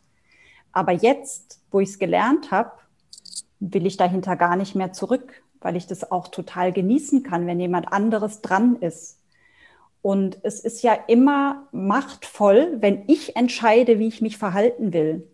[0.70, 2.70] Aber jetzt, wo ich es gelernt habe,
[3.70, 7.60] will ich dahinter gar nicht mehr zurück, weil ich das auch total genießen kann, wenn
[7.60, 9.20] jemand anderes dran ist.
[10.02, 15.28] Und es ist ja immer machtvoll, wenn ich entscheide, wie ich mich verhalten will.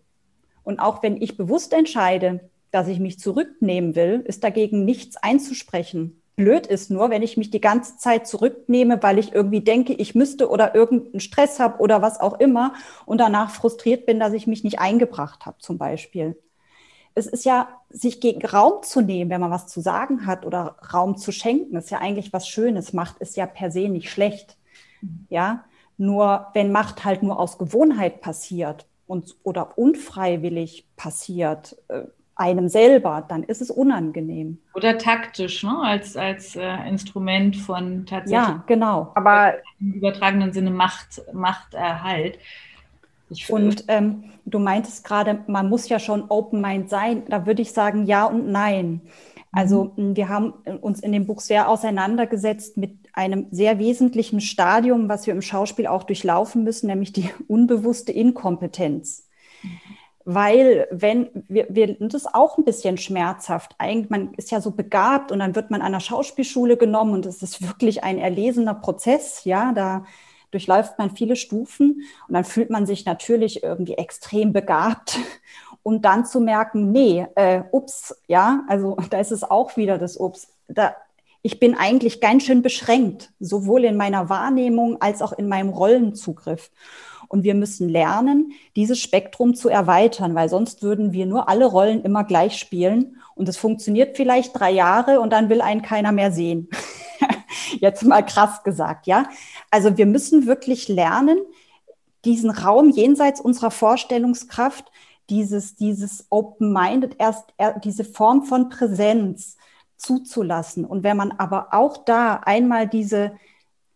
[0.63, 6.21] Und auch wenn ich bewusst entscheide, dass ich mich zurücknehmen will, ist dagegen nichts einzusprechen.
[6.35, 10.13] Blöd ist nur, wenn ich mich die ganze Zeit zurücknehme, weil ich irgendwie denke, ich
[10.13, 12.73] müsste oder irgendeinen Stress habe oder was auch immer
[13.07, 16.35] und danach frustriert bin, dass ich mich nicht eingebracht habe zum Beispiel
[17.15, 20.75] es ist ja, sich gegen Raum zu nehmen, wenn man was zu sagen hat oder
[20.93, 22.93] Raum zu schenken, ist ja eigentlich was Schönes.
[22.93, 24.57] Macht ist ja per se nicht schlecht.
[25.01, 25.25] Mhm.
[25.29, 25.63] Ja,
[25.97, 32.03] nur wenn Macht halt nur aus Gewohnheit passiert und oder unfreiwillig passiert, äh,
[32.39, 34.59] einem selber, dann ist es unangenehm.
[34.73, 35.77] Oder taktisch, ne?
[35.77, 38.31] als, als äh, Instrument von tatsächlich.
[38.31, 39.11] Ja, genau.
[39.15, 42.39] Aber im übertragenen Sinne Macht, Machterhalt.
[43.49, 47.23] Und ähm, du meintest gerade, man muss ja schon Open Mind sein.
[47.29, 49.01] Da würde ich sagen, ja und nein.
[49.51, 50.15] Also mhm.
[50.15, 55.33] wir haben uns in dem Buch sehr auseinandergesetzt mit einem sehr wesentlichen Stadium, was wir
[55.33, 59.27] im Schauspiel auch durchlaufen müssen, nämlich die unbewusste Inkompetenz.
[59.63, 59.69] Mhm.
[60.25, 63.73] Weil wenn wir, wir das ist auch ein bisschen schmerzhaft.
[63.79, 67.25] Eigentlich, man ist ja so begabt und dann wird man an der Schauspielschule genommen und
[67.25, 69.43] es ist wirklich ein erlesener Prozess.
[69.45, 70.05] Ja, da
[70.51, 75.19] durchläuft man viele Stufen und dann fühlt man sich natürlich irgendwie extrem begabt.
[75.83, 80.17] Und dann zu merken, nee, äh, ups, ja, also da ist es auch wieder das
[80.17, 80.47] Ups.
[80.67, 80.95] Da,
[81.41, 86.69] ich bin eigentlich ganz schön beschränkt, sowohl in meiner Wahrnehmung als auch in meinem Rollenzugriff.
[87.29, 92.01] Und wir müssen lernen, dieses Spektrum zu erweitern, weil sonst würden wir nur alle Rollen
[92.01, 93.17] immer gleich spielen.
[93.35, 96.69] Und es funktioniert vielleicht drei Jahre und dann will einen keiner mehr sehen.
[97.79, 99.29] Jetzt mal krass gesagt, ja.
[99.71, 101.39] Also wir müssen wirklich lernen,
[102.25, 104.91] diesen Raum jenseits unserer Vorstellungskraft,
[105.29, 109.57] dieses, dieses Open-Minded, erst er, diese Form von Präsenz
[109.97, 110.85] zuzulassen.
[110.85, 113.33] Und wenn man aber auch da einmal diese,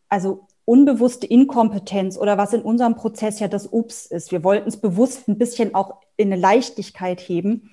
[0.09, 4.78] also unbewusste Inkompetenz oder was in unserem Prozess ja das Ups ist, wir wollten es
[4.78, 7.71] bewusst ein bisschen auch in eine Leichtigkeit heben,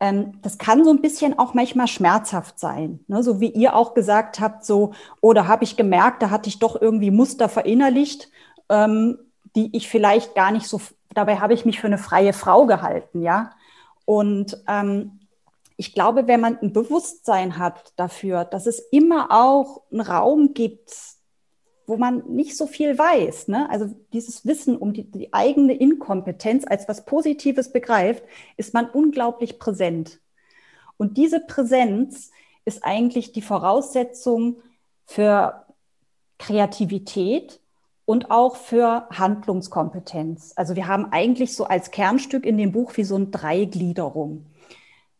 [0.00, 3.00] das kann so ein bisschen auch manchmal schmerzhaft sein.
[3.08, 3.22] Ne?
[3.22, 6.60] So wie ihr auch gesagt habt, so, oder oh, habe ich gemerkt, da hatte ich
[6.60, 8.30] doch irgendwie Muster verinnerlicht,
[8.68, 9.18] ähm,
[9.56, 10.80] die ich vielleicht gar nicht so,
[11.14, 13.50] dabei habe ich mich für eine freie Frau gehalten, ja.
[14.04, 15.18] Und ähm,
[15.76, 20.92] ich glaube, wenn man ein Bewusstsein hat dafür, dass es immer auch einen Raum gibt,
[21.88, 23.48] wo man nicht so viel weiß.
[23.48, 23.68] Ne?
[23.70, 28.22] Also dieses Wissen um die, die, eigene Inkompetenz als was Positives begreift,
[28.58, 30.20] ist man unglaublich präsent.
[30.98, 32.30] Und diese Präsenz
[32.66, 34.56] ist eigentlich die Voraussetzung
[35.06, 35.64] für
[36.38, 37.58] Kreativität
[38.04, 40.52] und auch für Handlungskompetenz.
[40.56, 44.44] Also wir haben eigentlich so als Kernstück in dem Buch wie so eine Dreigliederung.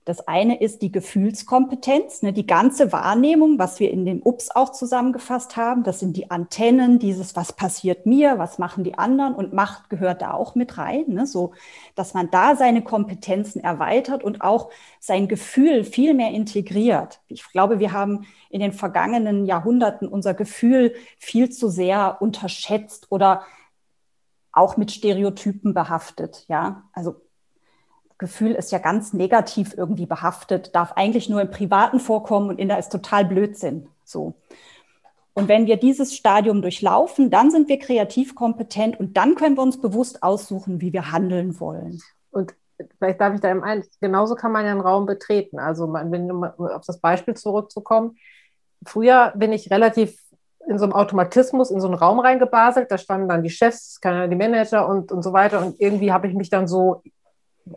[0.09, 4.73] Das eine ist die Gefühlskompetenz, ne, die ganze Wahrnehmung, was wir in dem Ups auch
[4.73, 5.83] zusammengefasst haben.
[5.83, 10.23] Das sind die Antennen, dieses, was passiert mir, was machen die anderen und Macht gehört
[10.23, 11.53] da auch mit rein, ne, so,
[11.95, 17.21] dass man da seine Kompetenzen erweitert und auch sein Gefühl viel mehr integriert.
[17.29, 23.43] Ich glaube, wir haben in den vergangenen Jahrhunderten unser Gefühl viel zu sehr unterschätzt oder
[24.53, 26.85] auch mit Stereotypen behaftet, ja.
[26.95, 27.17] Also
[28.19, 32.69] Gefühl ist ja ganz negativ irgendwie behaftet, darf eigentlich nur im Privaten vorkommen und in
[32.69, 33.89] der ist total Blödsinn.
[34.05, 34.35] So.
[35.35, 39.63] Und wenn wir dieses Stadium durchlaufen, dann sind wir kreativ kompetent und dann können wir
[39.63, 42.03] uns bewusst aussuchen, wie wir handeln wollen.
[42.33, 42.55] Und
[42.99, 45.61] vielleicht darf ich da im einen, genauso kann man ja einen Raum betreten.
[45.61, 48.17] Also man, wenn auf das Beispiel zurückzukommen,
[48.85, 50.21] früher bin ich relativ
[50.67, 54.37] in so einem Automatismus in so einen Raum reingebaselt, da standen dann die Chefs, die
[54.37, 57.03] Manager und, und so weiter und irgendwie habe ich mich dann so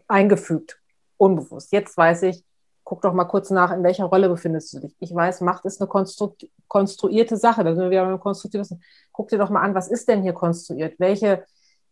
[0.08, 0.80] eingefügt,
[1.18, 1.72] unbewusst.
[1.72, 2.44] Jetzt weiß ich,
[2.84, 4.96] guck doch mal kurz nach, in welcher Rolle befindest du dich.
[5.00, 6.36] Ich weiß, Macht ist eine konstru
[6.68, 8.82] konstruierte Sache, da sind wir wieder beim.
[9.12, 10.96] Guck dir doch mal an, was ist denn hier konstruiert?
[11.00, 11.46] Welche,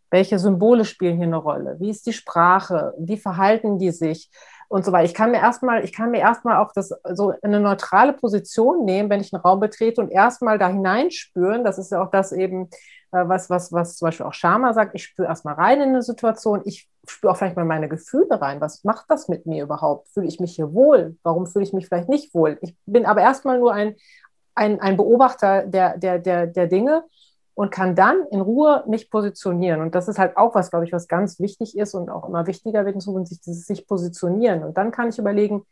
[0.09, 1.77] welche Symbole spielen hier eine Rolle?
[1.79, 2.93] Wie ist die Sprache?
[2.97, 4.29] Wie verhalten die sich?
[4.67, 5.05] Und so weiter.
[5.05, 9.09] Ich kann mir erstmal, ich kann mir erstmal auch das so eine neutrale Position nehmen,
[9.09, 11.63] wenn ich einen Raum betrete und erstmal da hineinspüren.
[11.63, 12.69] Das ist ja auch das eben,
[13.11, 14.95] äh, was, was, was zum Beispiel auch Sharma sagt.
[14.95, 16.61] Ich spüre erstmal rein in eine Situation.
[16.65, 18.61] Ich spüre auch vielleicht mal meine Gefühle rein.
[18.61, 20.09] Was macht das mit mir überhaupt?
[20.09, 21.17] Fühle ich mich hier wohl?
[21.23, 22.57] Warum fühle ich mich vielleicht nicht wohl?
[22.61, 23.95] Ich bin aber erstmal nur ein,
[24.55, 27.03] ein, ein Beobachter der, der, der, der Dinge
[27.55, 29.81] und kann dann in Ruhe mich positionieren.
[29.81, 32.47] Und das ist halt auch was, glaube ich, was ganz wichtig ist und auch immer
[32.47, 34.63] wichtiger wird in Zukunft, sich, sich positionieren.
[34.63, 35.65] Und dann kann ich überlegen,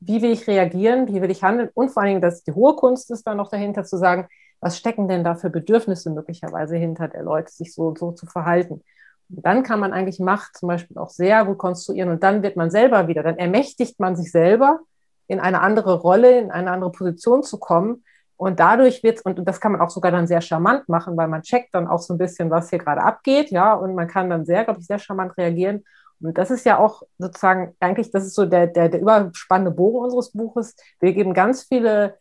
[0.00, 2.76] wie will ich reagieren, wie will ich handeln und vor allen Dingen, dass die hohe
[2.76, 4.28] Kunst ist dann noch dahinter zu sagen,
[4.60, 8.26] was stecken denn da für Bedürfnisse möglicherweise hinter der Leute, sich so und so zu
[8.26, 8.82] verhalten.
[9.28, 12.70] Dann kann man eigentlich Macht zum Beispiel auch sehr gut konstruieren und dann wird man
[12.70, 14.80] selber wieder, dann ermächtigt man sich selber,
[15.26, 18.04] in eine andere Rolle, in eine andere Position zu kommen,
[18.36, 21.28] und dadurch wird es, und das kann man auch sogar dann sehr charmant machen, weil
[21.28, 24.28] man checkt dann auch so ein bisschen, was hier gerade abgeht, ja, und man kann
[24.28, 25.84] dann sehr, glaube ich, sehr charmant reagieren.
[26.20, 29.98] Und das ist ja auch sozusagen, eigentlich, das ist so der, der, der überspannende Bogen
[29.98, 30.74] unseres Buches.
[31.00, 32.16] Wir geben ganz viele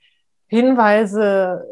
[0.48, 1.66] Hinweise,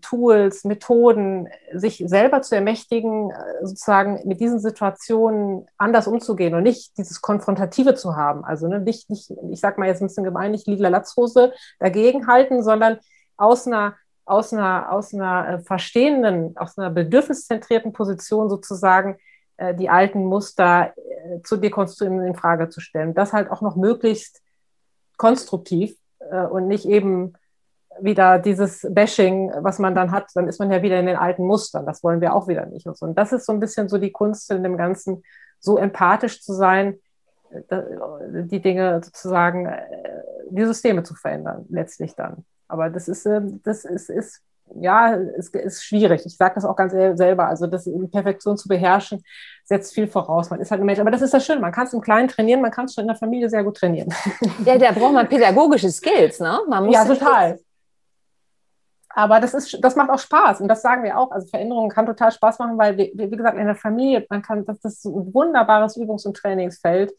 [0.00, 3.32] Tools, Methoden, sich selber zu ermächtigen,
[3.62, 8.44] sozusagen mit diesen Situationen anders umzugehen und nicht dieses Konfrontative zu haben.
[8.44, 12.26] Also ne, nicht, nicht, ich sag mal jetzt ein bisschen gemein, nicht lila Latzhose dagegen
[12.26, 12.98] halten, sondern
[13.36, 19.16] aus einer, aus einer, aus einer äh, verstehenden, aus einer bedürfniszentrierten Position sozusagen
[19.56, 23.14] äh, die alten Muster äh, zu dekonstruieren, in Frage zu stellen.
[23.14, 24.42] Das halt auch noch möglichst
[25.16, 25.96] konstruktiv
[26.50, 27.32] und nicht eben
[28.00, 31.44] wieder dieses Bashing, was man dann hat, dann ist man ja wieder in den alten
[31.44, 31.86] Mustern.
[31.86, 32.86] Das wollen wir auch wieder nicht.
[32.86, 33.06] Und, so.
[33.06, 35.22] und das ist so ein bisschen so die Kunst in dem Ganzen,
[35.60, 36.98] so empathisch zu sein,
[37.50, 39.72] die Dinge sozusagen,
[40.50, 42.44] die Systeme zu verändern, letztlich dann.
[42.68, 44.42] Aber das ist, ähm, das ist, ist
[44.74, 46.26] ja, es ist schwierig.
[46.26, 47.46] Ich sage das auch ganz selber.
[47.48, 49.24] Also das in Perfektion zu beherrschen,
[49.64, 50.50] setzt viel voraus.
[50.50, 50.98] Man ist halt ein Mensch.
[50.98, 51.60] Aber das ist das Schöne.
[51.60, 53.78] Man kann es im Kleinen trainieren, man kann es schon in der Familie sehr gut
[53.78, 54.12] trainieren.
[54.64, 56.58] Ja, da braucht man pädagogische Skills, ne?
[56.68, 57.58] Man muss ja, total.
[59.18, 61.32] Aber das, ist, das macht auch Spaß und das sagen wir auch.
[61.32, 64.64] Also Veränderungen kann total Spaß machen, weil, wie, wie gesagt, in der Familie, man kann,
[64.64, 67.10] das, das ist ein wunderbares Übungs- und Trainingsfeld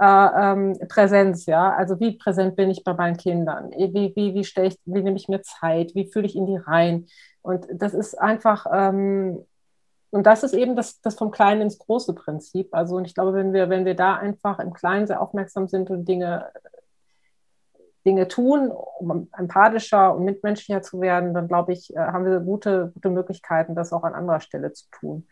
[0.00, 1.72] äh, ähm, Präsenz, ja.
[1.72, 3.70] Also wie präsent bin ich bei meinen Kindern?
[3.70, 5.94] Wie, wie, wie stelle ich, wie nehme ich mir Zeit?
[5.94, 7.06] Wie fühle ich in die rein?
[7.42, 9.46] Und das ist einfach, ähm,
[10.10, 12.74] und das ist eben das, das vom Kleinen ins große Prinzip.
[12.74, 15.88] Also, und ich glaube, wenn wir, wenn wir da einfach im Kleinen sehr aufmerksam sind
[15.88, 16.50] und Dinge,
[18.04, 22.90] Dinge tun, um empathischer und mitmenschlicher zu werden, dann glaube ich, äh, haben wir gute,
[22.94, 25.26] gute Möglichkeiten, das auch an anderer Stelle zu tun.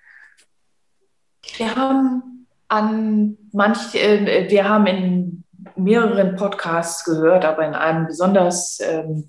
[1.56, 5.44] Wir haben an manch, äh, wir haben in
[5.76, 9.28] mehreren Podcasts gehört, aber in einem besonders ähm,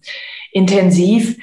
[0.52, 1.38] intensiv,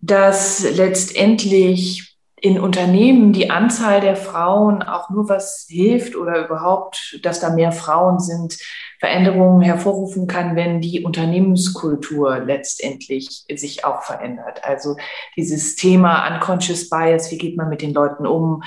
[0.00, 2.13] dass letztendlich
[2.44, 7.72] in Unternehmen die Anzahl der Frauen auch nur was hilft oder überhaupt, dass da mehr
[7.72, 8.58] Frauen sind,
[9.00, 14.62] Veränderungen hervorrufen kann, wenn die Unternehmenskultur letztendlich sich auch verändert.
[14.62, 14.98] Also
[15.38, 18.62] dieses Thema Unconscious Bias, wie geht man mit den Leuten um,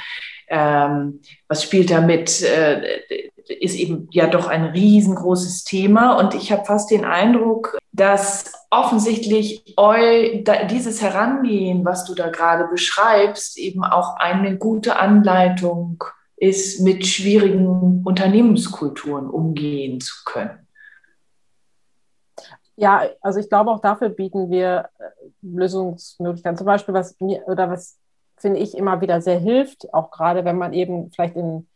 [0.48, 3.00] ähm, was spielt damit, äh,
[3.50, 6.18] ist eben ja doch ein riesengroßes Thema.
[6.20, 12.68] Und ich habe fast den Eindruck, dass offensichtlich eu, dieses Herangehen, was du da gerade
[12.68, 16.04] beschreibst, eben auch eine gute Anleitung
[16.36, 20.68] ist, mit schwierigen Unternehmenskulturen umgehen zu können.
[22.76, 25.04] Ja, also ich glaube, auch dafür bieten wir äh,
[25.42, 26.58] Lösungsmöglichkeiten.
[26.58, 27.98] Zum Beispiel, was mir oder was
[28.38, 31.68] finde ich, immer wieder sehr hilft, auch gerade wenn man eben vielleicht in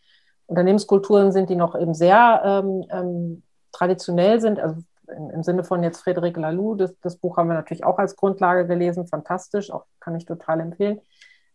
[0.52, 4.76] Unternehmenskulturen sind, die noch eben sehr ähm, ähm, traditionell sind, also
[5.08, 8.18] im, im, Sinne von jetzt Frédéric Laloux, das, das, Buch haben wir natürlich auch als
[8.18, 10.99] Grundlage gelesen, fantastisch, auch kann ich total empfehlen.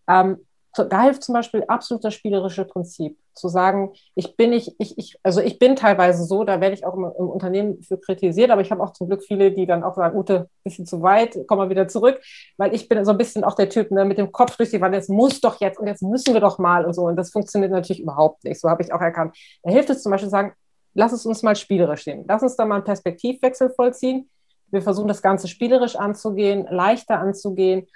[0.09, 0.39] Ähm,
[0.85, 5.19] da hilft zum Beispiel absolut das spielerische Prinzip, zu sagen, ich bin nicht, ich, ich,
[5.23, 8.63] also ich bin teilweise so, da werde ich auch im, im Unternehmen für kritisiert, aber
[8.63, 11.59] ich habe auch zum Glück viele, die dann auch sagen, Ute, bisschen zu weit, komm
[11.59, 12.21] mal wieder zurück,
[12.57, 14.81] weil ich bin so ein bisschen auch der Typ, ne, mit dem Kopf durch die
[14.81, 17.31] Wand, es muss doch jetzt und jetzt müssen wir doch mal und so und das
[17.31, 19.37] funktioniert natürlich überhaupt nicht, so habe ich auch erkannt.
[19.63, 20.53] Da hilft es zum Beispiel zu sagen,
[20.95, 24.31] lass es uns mal spielerisch sehen, lass uns da mal einen Perspektivwechsel vollziehen,
[24.71, 27.87] wir versuchen das Ganze spielerisch anzugehen, leichter anzugehen.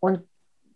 [0.00, 0.22] Und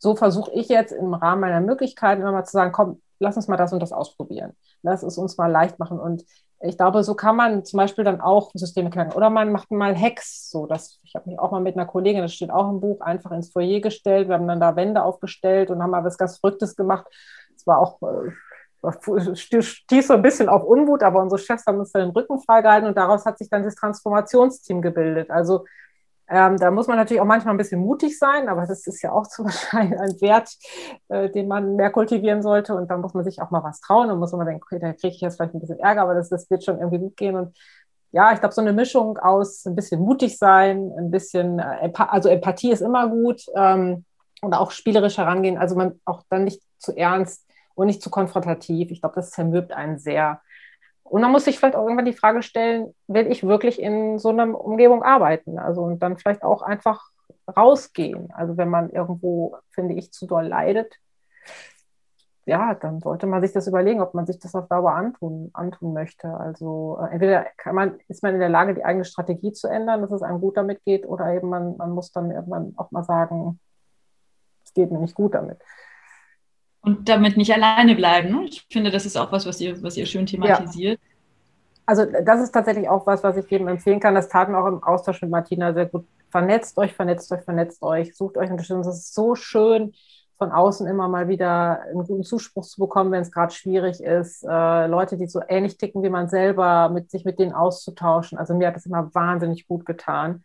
[0.00, 3.48] so versuche ich jetzt im Rahmen meiner Möglichkeiten immer mal zu sagen, komm, lass uns
[3.48, 4.56] mal das und das ausprobieren.
[4.82, 6.00] Lass es uns mal leicht machen.
[6.00, 6.24] Und
[6.62, 9.12] ich glaube, so kann man zum Beispiel dann auch Systeme knacken.
[9.12, 10.50] Oder man macht mal Hacks.
[10.50, 13.02] So, das, ich habe mich auch mal mit einer Kollegin, das steht auch im Buch,
[13.02, 14.28] einfach ins Foyer gestellt.
[14.28, 17.06] Wir haben dann da Wände aufgestellt und haben mal was ganz Verrücktes gemacht.
[17.54, 21.92] Es war auch, äh, stieß so ein bisschen auf Unwut, aber unsere Chefs haben uns
[21.92, 25.30] dann den Rücken freigehalten und daraus hat sich dann das Transformationsteam gebildet.
[25.30, 25.66] Also
[26.30, 29.10] ähm, da muss man natürlich auch manchmal ein bisschen mutig sein, aber das ist ja
[29.10, 30.56] auch zum Beispiel ein Wert,
[31.08, 32.74] äh, den man mehr kultivieren sollte.
[32.74, 34.92] Und da muss man sich auch mal was trauen und muss man denken, okay, da
[34.92, 37.34] kriege ich jetzt vielleicht ein bisschen Ärger, aber das, das wird schon irgendwie gut gehen.
[37.34, 37.56] Und
[38.12, 42.28] ja, ich glaube, so eine Mischung aus ein bisschen mutig sein, ein bisschen, äh, also
[42.28, 44.04] Empathie ist immer gut ähm,
[44.40, 45.58] und auch spielerisch herangehen.
[45.58, 48.92] Also man auch dann nicht zu ernst und nicht zu konfrontativ.
[48.92, 50.40] Ich glaube, das zermürbt einen sehr.
[51.10, 54.28] Und man muss sich vielleicht auch irgendwann die Frage stellen, will ich wirklich in so
[54.28, 55.58] einer Umgebung arbeiten?
[55.58, 57.10] Also und dann vielleicht auch einfach
[57.56, 58.30] rausgehen.
[58.32, 60.94] Also wenn man irgendwo, finde ich, zu doll leidet,
[62.46, 65.94] ja, dann sollte man sich das überlegen, ob man sich das auf Dauer antun, antun
[65.94, 66.28] möchte.
[66.28, 70.12] Also äh, entweder man, ist man in der Lage, die eigene Strategie zu ändern, dass
[70.12, 73.58] es einem gut damit geht, oder eben man, man muss dann irgendwann auch mal sagen,
[74.64, 75.58] es geht mir nicht gut damit
[76.82, 78.30] und damit nicht alleine bleiben.
[78.30, 78.44] Ne?
[78.44, 80.98] Ich finde, das ist auch was, was ihr, was ihr schön thematisiert.
[81.00, 81.06] Ja.
[81.86, 84.14] Also das ist tatsächlich auch was, was ich jedem empfehlen kann.
[84.14, 86.06] Das taten auch im Austausch mit Martina sehr gut.
[86.30, 88.82] Vernetzt euch, vernetzt euch, vernetzt euch, sucht euch Unterstützung.
[88.82, 89.92] Es ist so schön,
[90.38, 94.42] von außen immer mal wieder einen guten Zuspruch zu bekommen, wenn es gerade schwierig ist.
[94.42, 98.38] Äh, Leute, die so ähnlich ticken wie man selber, mit sich mit denen auszutauschen.
[98.38, 100.44] Also mir hat das immer wahnsinnig gut getan.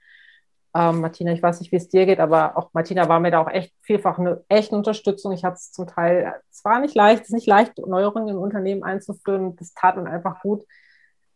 [0.75, 3.39] Ähm, Martina, ich weiß nicht, wie es dir geht, aber auch Martina war mir da
[3.41, 5.31] auch echt vielfach eine echte Unterstützung.
[5.31, 8.41] Ich hatte es zum Teil, es war nicht leicht, es ist nicht leicht, Neuerungen im
[8.41, 9.55] Unternehmen einzuführen.
[9.55, 10.65] Das tat mir einfach gut.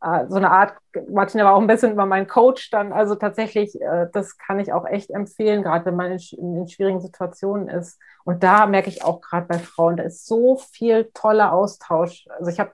[0.02, 0.74] Äh, so eine Art,
[1.10, 2.92] Martina war auch ein bisschen über mein Coach dann.
[2.92, 7.00] Also tatsächlich, äh, das kann ich auch echt empfehlen, gerade wenn man in, in schwierigen
[7.00, 7.98] Situationen ist.
[8.26, 12.28] Und da merke ich auch gerade bei Frauen, da ist so viel toller Austausch.
[12.38, 12.72] Also ich habe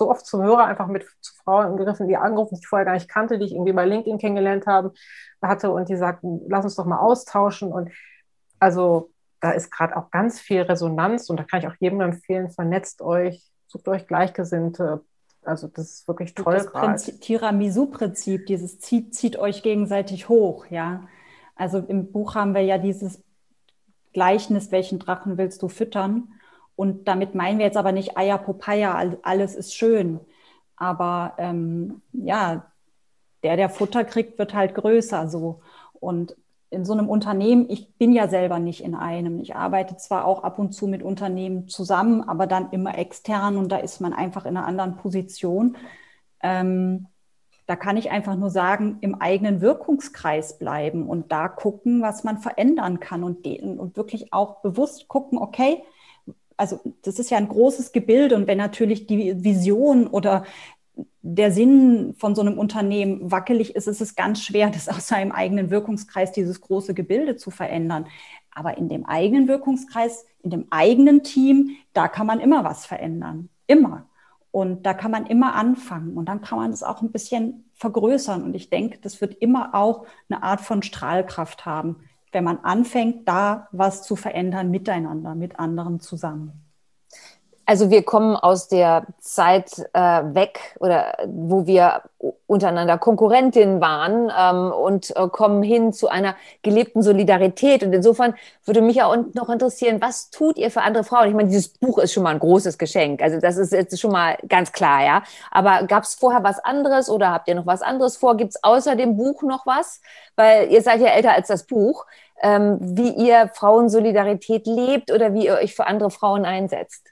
[0.00, 2.94] so oft zum Hörer einfach mit zu Frauen gegriffen, die angerufen, die ich vorher gar
[2.94, 4.94] nicht kannte, die ich irgendwie bei LinkedIn kennengelernt habe,
[5.42, 7.70] hatte und die sagten, lass uns doch mal austauschen.
[7.70, 7.90] Und
[8.58, 12.50] also da ist gerade auch ganz viel Resonanz und da kann ich auch jedem empfehlen,
[12.50, 15.02] vernetzt euch, sucht euch Gleichgesinnte.
[15.44, 16.54] Also das ist wirklich toll.
[16.54, 21.02] Das Prinzip, Tiramisu-Prinzip, dieses zieht, zieht euch gegenseitig hoch, ja.
[21.56, 23.22] Also im Buch haben wir ja dieses
[24.14, 26.39] Gleichnis, welchen Drachen willst du füttern?
[26.80, 30.18] Und damit meinen wir jetzt aber nicht Eier Popeye, alles ist schön.
[30.76, 32.72] Aber ähm, ja,
[33.42, 35.60] der, der Futter kriegt, wird halt größer so.
[35.92, 36.36] Und
[36.70, 39.40] in so einem Unternehmen, ich bin ja selber nicht in einem.
[39.40, 43.70] Ich arbeite zwar auch ab und zu mit Unternehmen zusammen, aber dann immer extern und
[43.70, 45.76] da ist man einfach in einer anderen Position.
[46.42, 47.08] Ähm,
[47.66, 52.38] da kann ich einfach nur sagen, im eigenen Wirkungskreis bleiben und da gucken, was man
[52.38, 55.82] verändern kann und, und wirklich auch bewusst gucken, okay,
[56.60, 60.44] also das ist ja ein großes Gebilde und wenn natürlich die Vision oder
[61.22, 65.32] der Sinn von so einem Unternehmen wackelig ist, ist es ganz schwer, das aus seinem
[65.32, 68.06] eigenen Wirkungskreis, dieses große Gebilde zu verändern.
[68.52, 73.48] Aber in dem eigenen Wirkungskreis, in dem eigenen Team, da kann man immer was verändern.
[73.66, 74.06] Immer.
[74.50, 76.16] Und da kann man immer anfangen.
[76.16, 78.42] Und dann kann man es auch ein bisschen vergrößern.
[78.42, 81.96] Und ich denke, das wird immer auch eine Art von Strahlkraft haben
[82.32, 86.69] wenn man anfängt, da was zu verändern miteinander, mit anderen zusammen.
[87.70, 92.02] Also wir kommen aus der Zeit äh, weg oder wo wir
[92.48, 97.84] untereinander Konkurrentinnen waren ähm, und äh, kommen hin zu einer gelebten Solidarität.
[97.84, 101.28] Und insofern würde mich auch noch interessieren, was tut ihr für andere Frauen?
[101.28, 103.22] Ich meine, dieses Buch ist schon mal ein großes Geschenk.
[103.22, 105.22] Also das ist jetzt schon mal ganz klar, ja.
[105.52, 108.36] Aber gab es vorher was anderes oder habt ihr noch was anderes vor?
[108.36, 110.00] Gibt es außer dem Buch noch was?
[110.34, 112.04] Weil ihr seid ja älter als das Buch.
[112.42, 117.09] Ähm, wie ihr Frauensolidarität lebt oder wie ihr euch für andere Frauen einsetzt?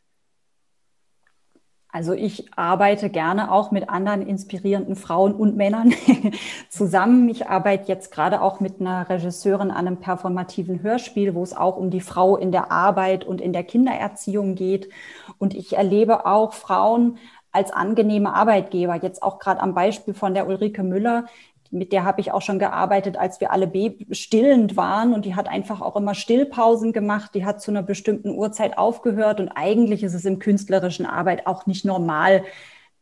[1.90, 5.94] Also ich arbeite gerne auch mit anderen inspirierenden Frauen und Männern
[6.68, 7.28] zusammen.
[7.30, 11.78] Ich arbeite jetzt gerade auch mit einer Regisseurin an einem performativen Hörspiel, wo es auch
[11.78, 14.90] um die Frau in der Arbeit und in der Kindererziehung geht.
[15.38, 17.18] Und ich erlebe auch Frauen
[17.52, 18.96] als angenehme Arbeitgeber.
[18.96, 21.24] Jetzt auch gerade am Beispiel von der Ulrike Müller,
[21.70, 23.70] mit der habe ich auch schon gearbeitet, als wir alle
[24.10, 25.12] stillend waren.
[25.12, 27.34] Und die hat einfach auch immer Stillpausen gemacht.
[27.34, 29.40] Die hat zu einer bestimmten Uhrzeit aufgehört.
[29.40, 32.42] Und eigentlich ist es im künstlerischen Arbeit auch nicht normal,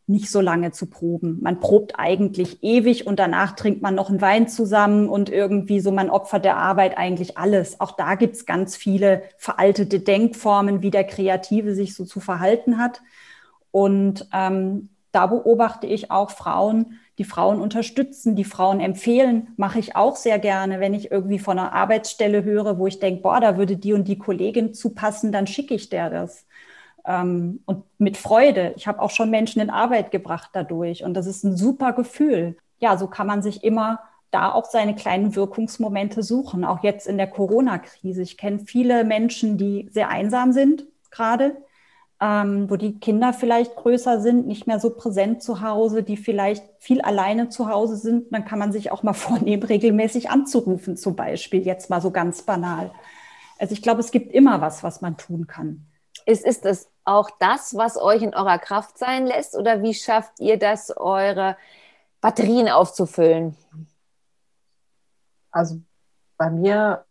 [0.08, 1.38] nicht so lange zu proben.
[1.42, 5.90] Man probt eigentlich ewig und danach trinkt man noch einen Wein zusammen und irgendwie so,
[5.90, 7.80] man opfert der Arbeit eigentlich alles.
[7.80, 12.78] Auch da gibt es ganz viele veraltete Denkformen, wie der Kreative sich so zu verhalten
[12.78, 13.02] hat.
[13.72, 19.96] Und ähm, da beobachte ich auch Frauen, die Frauen unterstützen, die Frauen empfehlen, mache ich
[19.96, 20.80] auch sehr gerne.
[20.80, 24.06] Wenn ich irgendwie von einer Arbeitsstelle höre, wo ich denke, boah, da würde die und
[24.06, 26.46] die Kollegin zupassen, dann schicke ich der das.
[27.06, 28.74] Ähm, und mit Freude.
[28.76, 31.04] Ich habe auch schon Menschen in Arbeit gebracht dadurch.
[31.04, 32.56] Und das ist ein super Gefühl.
[32.78, 34.00] Ja, so kann man sich immer
[34.30, 38.22] da auch seine kleinen Wirkungsmomente suchen, auch jetzt in der Corona-Krise.
[38.22, 41.56] Ich kenne viele Menschen, die sehr einsam sind gerade,
[42.20, 46.64] ähm, wo die Kinder vielleicht größer sind, nicht mehr so präsent zu Hause, die vielleicht
[46.78, 48.32] viel alleine zu Hause sind.
[48.32, 52.42] Dann kann man sich auch mal vornehmen, regelmäßig anzurufen, zum Beispiel, jetzt mal so ganz
[52.42, 52.90] banal.
[53.58, 55.86] Also ich glaube, es gibt immer was, was man tun kann.
[56.24, 59.54] Ist, ist das auch das, was euch in eurer Kraft sein lässt?
[59.54, 61.56] Oder wie schafft ihr das, eure
[62.20, 63.56] Batterien aufzufüllen?
[65.50, 65.80] Also
[66.36, 67.05] bei mir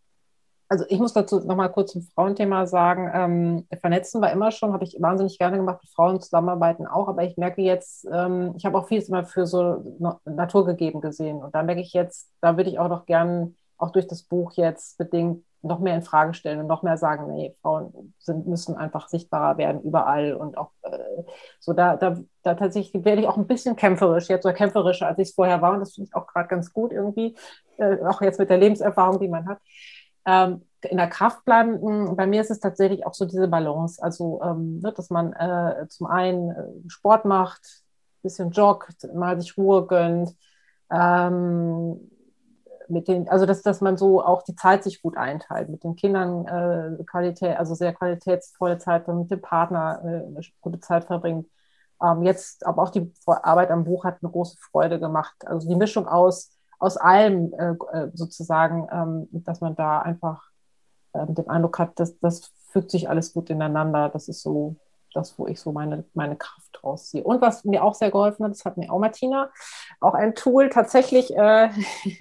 [0.68, 4.84] also ich muss dazu nochmal kurz zum Frauenthema sagen, ähm, Vernetzen war immer schon, habe
[4.84, 8.78] ich wahnsinnig gerne gemacht, mit Frauen zusammenarbeiten auch, aber ich merke jetzt, ähm, ich habe
[8.78, 11.38] auch vieles immer für so Natur gegeben gesehen.
[11.38, 14.53] Und da merke ich jetzt, da würde ich auch noch gern, auch durch das Buch
[14.53, 18.76] jetzt bedingt, noch mehr in Frage stellen und noch mehr sagen, nee, Frauen sind, müssen
[18.76, 21.24] einfach sichtbarer werden überall und auch äh,
[21.59, 25.18] so da, da, da tatsächlich werde ich auch ein bisschen kämpferisch, jetzt so kämpferischer, als
[25.18, 25.74] ich es vorher war.
[25.74, 27.36] Und das finde ich auch gerade ganz gut irgendwie,
[27.78, 29.57] äh, auch jetzt mit der Lebenserfahrung, die man hat
[30.26, 32.15] ähm, in der Kraft bleiben.
[32.15, 34.01] Bei mir ist es tatsächlich auch so diese Balance.
[34.01, 39.39] Also, ähm, ne, dass man äh, zum einen äh, Sport macht, ein bisschen joggt, mal
[39.39, 40.36] sich Ruhe gönnt.
[40.91, 42.11] Ähm,
[42.88, 45.95] mit den, also dass, dass man so auch die Zeit sich gut einteilt, mit den
[45.95, 50.01] Kindern äh, Qualität, also sehr qualitätsvolle Zeit, mit dem Partner
[50.38, 51.47] äh, gute Zeit verbringt.
[52.01, 55.36] Ähm, jetzt, aber auch die Arbeit am Buch hat eine große Freude gemacht.
[55.45, 60.49] Also die Mischung aus aus allem äh, äh, sozusagen, ähm, dass man da einfach
[61.13, 64.09] äh, den Eindruck hat, dass das fügt sich alles gut ineinander.
[64.09, 64.76] Das ist so
[65.16, 67.24] das, wo ich so meine, meine Kraft rausziehe.
[67.24, 69.49] Und was mir auch sehr geholfen hat, das hat mir auch Martina,
[69.99, 71.70] auch ein Tool tatsächlich, äh,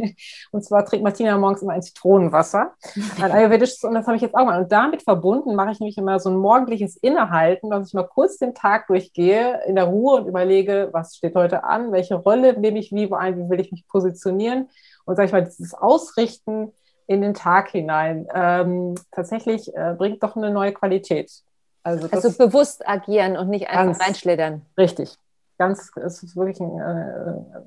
[0.53, 2.73] und zwar trinkt Martina morgens immer ein Zitronenwasser,
[3.21, 4.63] ein ayurvedisches, und das habe ich jetzt auch mal.
[4.63, 8.39] Und damit verbunden mache ich nämlich immer so ein morgendliches Innehalten, dass ich mal kurz
[8.39, 12.79] den Tag durchgehe, in der Ruhe und überlege, was steht heute an, welche Rolle nehme
[12.79, 14.69] ich wie ein, wie will ich mich positionieren
[15.05, 16.73] und sage ich mal, dieses Ausrichten
[17.07, 21.31] in den Tag hinein ähm, tatsächlich äh, bringt doch eine neue Qualität.
[21.85, 24.63] Also, also bewusst agieren und nicht einfach ganz, reinschlittern.
[24.79, 25.11] Richtig.
[25.59, 27.61] Ganz, es ist wirklich ein, äh,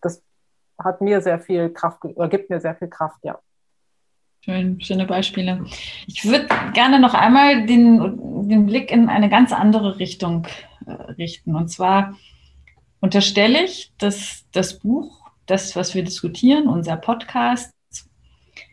[0.00, 0.22] das
[0.78, 3.38] hat mir sehr viel Kraft oder gibt mir sehr viel Kraft, ja.
[4.40, 5.64] Schön, schöne Beispiele.
[6.06, 10.46] Ich würde gerne noch einmal den, den Blick in eine ganz andere Richtung
[10.86, 11.56] äh, richten.
[11.56, 12.14] Und zwar
[13.00, 17.72] unterstelle ich, dass das Buch, das, was wir diskutieren, unser Podcast,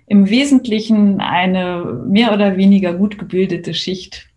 [0.05, 4.29] im Wesentlichen eine mehr oder weniger gut gebildete Schicht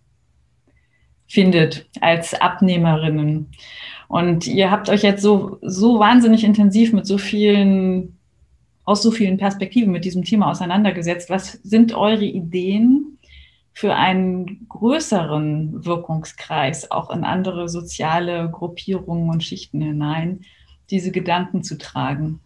[1.27, 3.51] findet als Abnehmerinnen.
[4.09, 8.19] Und ihr habt euch jetzt so, so wahnsinnig intensiv mit so vielen,
[8.85, 11.29] aus so vielen Perspektiven mit diesem Thema auseinandergesetzt.
[11.29, 13.19] Was sind eure Ideen
[13.73, 20.43] für einen größeren Wirkungskreis, auch in andere soziale Gruppierungen und Schichten hinein,
[20.91, 22.41] diese Gedanken zu tragen?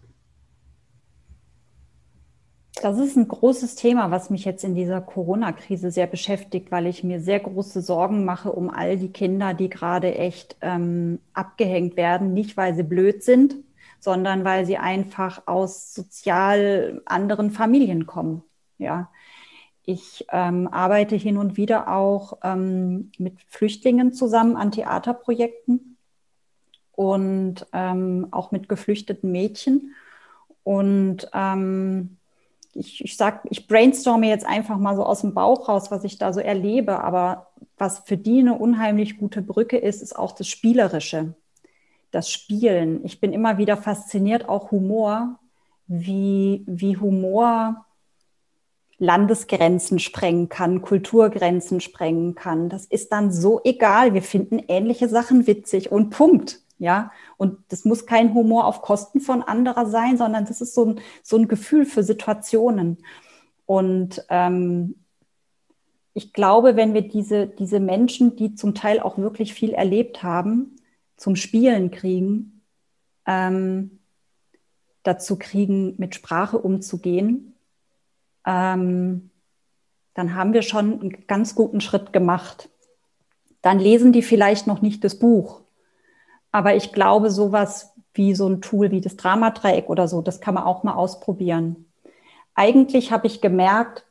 [2.75, 7.05] Das ist ein großes Thema, was mich jetzt in dieser Corona-Krise sehr beschäftigt, weil ich
[7.05, 12.33] mir sehr große Sorgen mache um all die Kinder, die gerade echt ähm, abgehängt werden,
[12.33, 13.57] nicht weil sie blöd sind,
[13.99, 18.43] sondern weil sie einfach aus sozial anderen Familien kommen.
[18.79, 19.11] Ja,
[19.85, 25.97] ich ähm, arbeite hin und wieder auch ähm, mit Flüchtlingen zusammen an Theaterprojekten
[26.93, 29.95] und ähm, auch mit geflüchteten Mädchen
[30.63, 32.19] und ähm,
[32.75, 36.19] ich, ich sag, ich brainstorme jetzt einfach mal so aus dem Bauch raus, was ich
[36.19, 37.03] da so erlebe.
[37.03, 41.35] Aber was für die eine unheimlich gute Brücke ist, ist auch das Spielerische,
[42.11, 43.05] das Spielen.
[43.05, 45.39] Ich bin immer wieder fasziniert, auch Humor,
[45.87, 47.87] wie, wie Humor
[48.99, 52.69] Landesgrenzen sprengen kann, Kulturgrenzen sprengen kann.
[52.69, 54.13] Das ist dann so egal.
[54.13, 56.61] Wir finden ähnliche Sachen witzig und Punkt.
[56.81, 60.87] Ja, und das muss kein Humor auf Kosten von anderer sein, sondern das ist so
[60.87, 63.05] ein, so ein Gefühl für Situationen.
[63.67, 64.95] Und ähm,
[66.15, 70.77] ich glaube, wenn wir diese, diese Menschen, die zum Teil auch wirklich viel erlebt haben,
[71.19, 72.63] zum Spielen kriegen,
[73.27, 73.99] ähm,
[75.03, 77.57] dazu kriegen, mit Sprache umzugehen,
[78.47, 79.29] ähm,
[80.15, 82.71] dann haben wir schon einen ganz guten Schritt gemacht.
[83.61, 85.61] Dann lesen die vielleicht noch nicht das Buch,
[86.53, 90.55] aber ich glaube, sowas wie so ein Tool wie das Dramadreieck oder so, das kann
[90.55, 91.87] man auch mal ausprobieren.
[92.55, 94.05] Eigentlich habe ich gemerkt,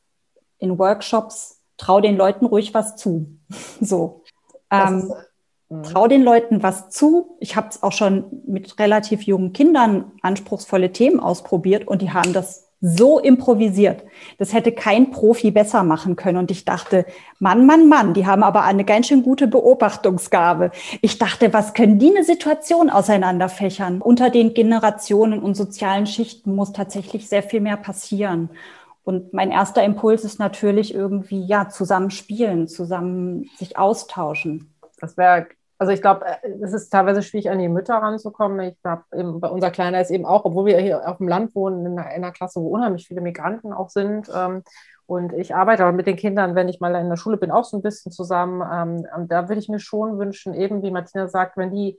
[0.57, 3.37] in Workshops, trau den Leuten ruhig was zu.
[3.81, 4.23] so.
[4.71, 5.13] Ähm, ist,
[5.69, 5.83] Mhm.
[5.83, 7.37] Trau den Leuten was zu.
[7.39, 12.33] Ich habe es auch schon mit relativ jungen Kindern anspruchsvolle Themen ausprobiert und die haben
[12.33, 14.03] das so improvisiert.
[14.37, 16.37] Das hätte kein Profi besser machen können.
[16.37, 17.05] Und ich dachte,
[17.39, 20.71] Mann, Mann, Mann, die haben aber eine ganz schön gute Beobachtungsgabe.
[21.01, 24.01] Ich dachte, was können die eine Situation auseinanderfächern?
[24.01, 28.49] Unter den Generationen und sozialen Schichten muss tatsächlich sehr viel mehr passieren.
[29.03, 34.73] Und mein erster Impuls ist natürlich irgendwie, ja, zusammen spielen, zusammen sich austauschen.
[34.99, 35.47] Das wäre
[35.79, 38.59] also ich glaube, äh, es ist teilweise schwierig, an die Mütter ranzukommen.
[38.59, 39.03] Ich glaube,
[39.49, 42.23] unser Kleiner ist eben auch, obwohl wir hier auf dem Land wohnen, in einer, in
[42.23, 44.29] einer Klasse, wo unheimlich viele Migranten auch sind.
[44.35, 44.63] Ähm,
[45.05, 47.63] und ich arbeite aber mit den Kindern, wenn ich mal in der Schule bin, auch
[47.63, 48.61] so ein bisschen zusammen.
[48.71, 51.97] Ähm, da würde ich mir schon wünschen, eben wie Martina sagt, wenn die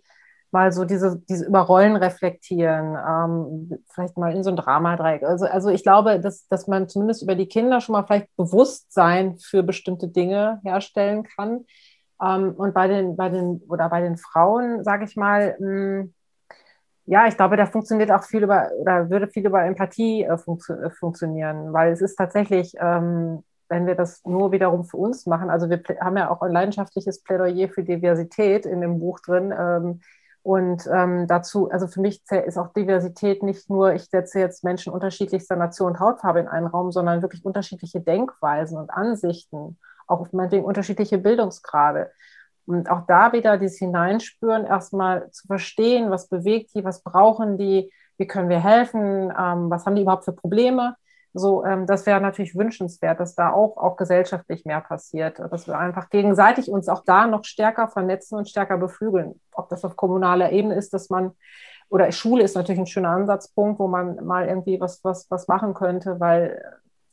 [0.53, 5.22] mal so diese, diese über Rollen reflektieren, ähm, vielleicht mal in so ein Dramadreieck.
[5.22, 9.39] Also, also ich glaube, dass, dass man zumindest über die Kinder schon mal vielleicht Bewusstsein
[9.39, 11.64] für bestimmte Dinge herstellen kann
[12.21, 16.12] und bei den, bei den, oder bei den Frauen, sage ich mal, hm,
[17.07, 20.77] ja, ich glaube, da funktioniert auch viel über, oder würde viel über Empathie äh, funktio
[20.77, 25.51] äh, funktionieren, weil es ist tatsächlich, ähm, wenn wir das nur wiederum für uns machen,
[25.51, 29.53] also wir haben ja auch ein leidenschaftliches Plädoyer für Diversität in dem Buch drin.
[29.57, 30.01] Ähm,
[30.43, 34.93] und ähm, dazu, also für mich ist auch Diversität nicht nur, ich setze jetzt Menschen
[34.93, 39.79] unterschiedlichster Nation und Hautfarbe in einen Raum, sondern wirklich unterschiedliche Denkweisen und Ansichten
[40.11, 42.11] auch meinetwegen unterschiedliche Bildungsgrade.
[42.67, 47.93] Und auch da wieder dieses Hineinspüren, erstmal zu verstehen, was bewegt die, was brauchen die,
[48.17, 50.95] wie können wir helfen, ähm, was haben die überhaupt für Probleme.
[51.33, 55.79] So, ähm, das wäre natürlich wünschenswert, dass da auch, auch gesellschaftlich mehr passiert, dass wir
[55.79, 59.41] einfach gegenseitig uns auch da noch stärker vernetzen und stärker beflügeln.
[59.53, 61.33] Ob das auf kommunaler Ebene ist, dass man,
[61.89, 65.75] oder Schule ist natürlich ein schöner Ansatzpunkt, wo man mal irgendwie was, was, was machen
[65.75, 66.63] könnte, weil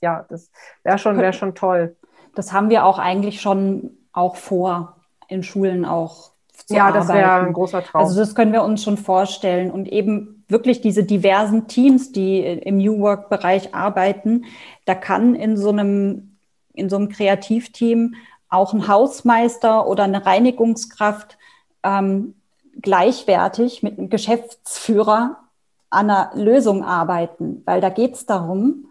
[0.01, 0.51] ja, das
[0.83, 1.95] wäre schon, wäre schon toll
[2.35, 4.95] das haben wir auch eigentlich schon auch vor,
[5.27, 6.31] in Schulen auch
[6.65, 7.07] zu Ja, arbeiten.
[7.07, 8.01] das wäre ein großer Traum.
[8.01, 9.71] Also das können wir uns schon vorstellen.
[9.71, 14.45] Und eben wirklich diese diversen Teams, die im New Work-Bereich arbeiten,
[14.85, 16.37] da kann in so einem,
[16.73, 18.15] in so einem Kreativteam
[18.49, 21.37] auch ein Hausmeister oder eine Reinigungskraft
[21.83, 22.35] ähm,
[22.81, 25.37] gleichwertig mit einem Geschäftsführer
[25.89, 28.85] an einer Lösung arbeiten, weil da geht es darum,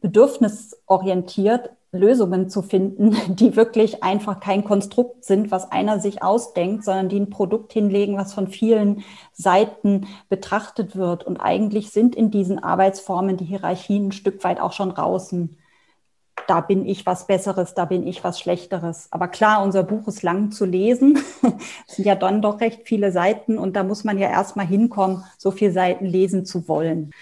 [0.00, 7.08] bedürfnisorientiert Lösungen zu finden, die wirklich einfach kein Konstrukt sind, was einer sich ausdenkt, sondern
[7.08, 11.24] die ein Produkt hinlegen, was von vielen Seiten betrachtet wird.
[11.24, 15.56] Und eigentlich sind in diesen Arbeitsformen die Hierarchien ein Stück weit auch schon draußen.
[16.46, 19.08] Da bin ich was Besseres, da bin ich was Schlechteres.
[19.10, 21.18] Aber klar, unser Buch ist lang zu lesen.
[21.88, 25.24] es sind ja dann doch recht viele Seiten und da muss man ja erstmal hinkommen,
[25.38, 27.12] so viele Seiten lesen zu wollen.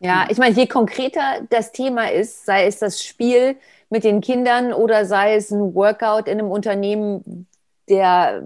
[0.00, 3.56] Ja, ich meine, je konkreter das Thema ist, sei es das Spiel,
[3.88, 7.46] mit den Kindern oder sei es ein Workout in einem Unternehmen,
[7.88, 8.42] der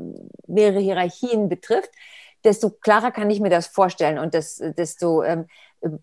[0.47, 1.91] mehrere Hierarchien betrifft,
[2.45, 5.47] desto klarer kann ich mir das vorstellen und das, desto ähm,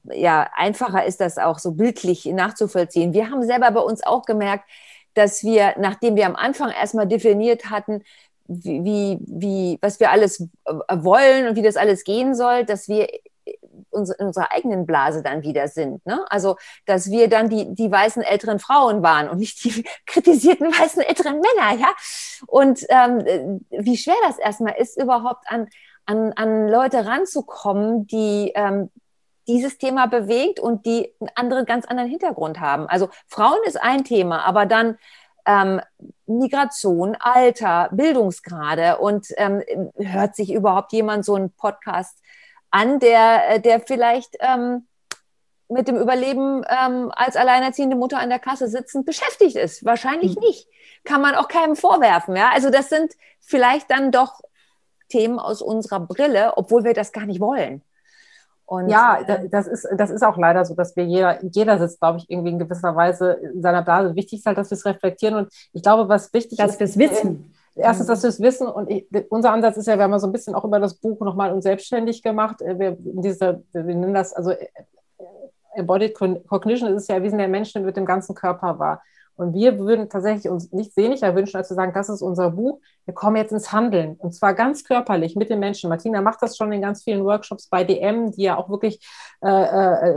[0.05, 3.13] ja, einfacher ist das auch so bildlich nachzuvollziehen.
[3.13, 4.65] Wir haben selber bei uns auch gemerkt,
[5.13, 8.03] dass wir, nachdem wir am Anfang erstmal definiert hatten,
[8.47, 13.07] wie, wie, was wir alles wollen und wie das alles gehen soll, dass wir
[13.47, 16.05] in unserer eigenen Blase dann wieder sind.
[16.05, 16.25] Ne?
[16.29, 21.01] Also, dass wir dann die, die weißen älteren Frauen waren und nicht die kritisierten weißen
[21.01, 21.89] älteren Männer, ja.
[22.47, 25.67] Und ähm, wie schwer das erstmal ist, überhaupt an,
[26.05, 28.89] an, an Leute ranzukommen, die ähm,
[29.47, 32.87] dieses Thema bewegt und die einen anderen, ganz anderen Hintergrund haben.
[32.87, 34.97] Also Frauen ist ein Thema, aber dann
[35.45, 35.81] ähm,
[36.25, 39.63] Migration, Alter, Bildungsgrade und ähm,
[39.95, 42.19] hört sich überhaupt jemand so einen Podcast
[42.71, 44.87] an, der, äh, der vielleicht ähm,
[45.69, 49.83] mit dem Überleben ähm, als alleinerziehende Mutter an der Kasse sitzend beschäftigt ist.
[49.83, 50.41] Wahrscheinlich mhm.
[50.41, 50.69] nicht.
[51.03, 52.35] Kann man auch keinem vorwerfen.
[52.35, 52.51] Ja?
[52.53, 54.41] Also das sind vielleicht dann doch
[55.09, 57.81] Themen aus unserer Brille, obwohl wir das gar nicht wollen.
[58.65, 62.01] Und, ja, äh, das ist, das ist auch leider so, dass wir jeder, jeder sitzt,
[62.01, 64.15] glaube ich, irgendwie in gewisser Weise in seiner Blase.
[64.15, 65.35] Wichtig ist halt, dass wir es reflektieren.
[65.35, 66.81] Und ich glaube, was wichtig dass ist.
[66.81, 69.97] Dass wir es wissen erstens, dass wir es wissen und ich, unser Ansatz ist ja,
[69.97, 72.61] wir haben ja so ein bisschen auch über das Buch nochmal uns selbstständig gemacht.
[72.61, 74.67] Äh, wir, diese, wir nennen das, also äh,
[75.75, 79.01] Embodied Cognition ist ja erwiesen, der Mensch mit dem ganzen Körper wahr.
[79.37, 82.79] Und wir würden tatsächlich uns nichts sehnlicher wünschen, als zu sagen, das ist unser Buch.
[83.05, 84.15] Wir kommen jetzt ins Handeln.
[84.17, 85.89] Und zwar ganz körperlich mit den Menschen.
[85.89, 88.99] Martina macht das schon in ganz vielen Workshops bei DM, die ja auch wirklich
[89.41, 89.47] äh,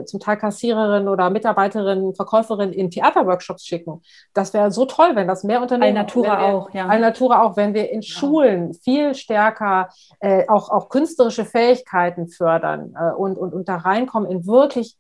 [0.01, 4.03] äh, zum Teil Kassiererinnen oder Mitarbeiterinnen, Verkäuferinnen in Theaterworkshops schicken.
[4.33, 5.97] Das wäre so toll, wenn das mehr Unternehmen...
[5.97, 6.87] Alnatura wir, auch, ja.
[6.87, 8.09] Alnatura auch, wenn wir in ja.
[8.09, 9.91] Schulen viel stärker
[10.21, 14.97] äh, auch, auch künstlerische Fähigkeiten fördern äh, und, und, und da reinkommen in wirklich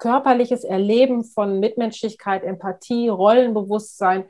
[0.00, 4.24] körperliches Erleben von Mitmenschlichkeit, Empathie, Rollenbewusstsein,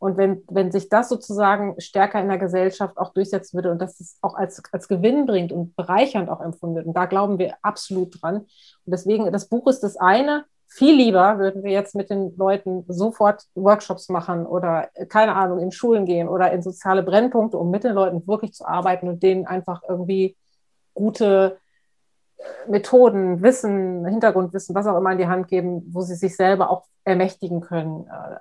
[0.00, 4.00] Und wenn, wenn sich das sozusagen stärker in der Gesellschaft auch durchsetzen würde und dass
[4.00, 7.56] es auch als, als Gewinn bringt und bereichernd auch empfunden wird, und da glauben wir
[7.60, 8.36] absolut dran.
[8.36, 8.48] Und
[8.86, 10.46] deswegen, das Buch ist das eine.
[10.68, 15.70] Viel lieber würden wir jetzt mit den Leuten sofort Workshops machen oder, keine Ahnung, in
[15.70, 19.46] Schulen gehen oder in soziale Brennpunkte, um mit den Leuten wirklich zu arbeiten und denen
[19.46, 20.34] einfach irgendwie
[20.94, 21.58] gute
[22.68, 26.84] Methoden, Wissen, Hintergrundwissen, was auch immer in die Hand geben, wo sie sich selber auch
[27.04, 28.06] ermächtigen können.
[28.06, 28.36] Äh,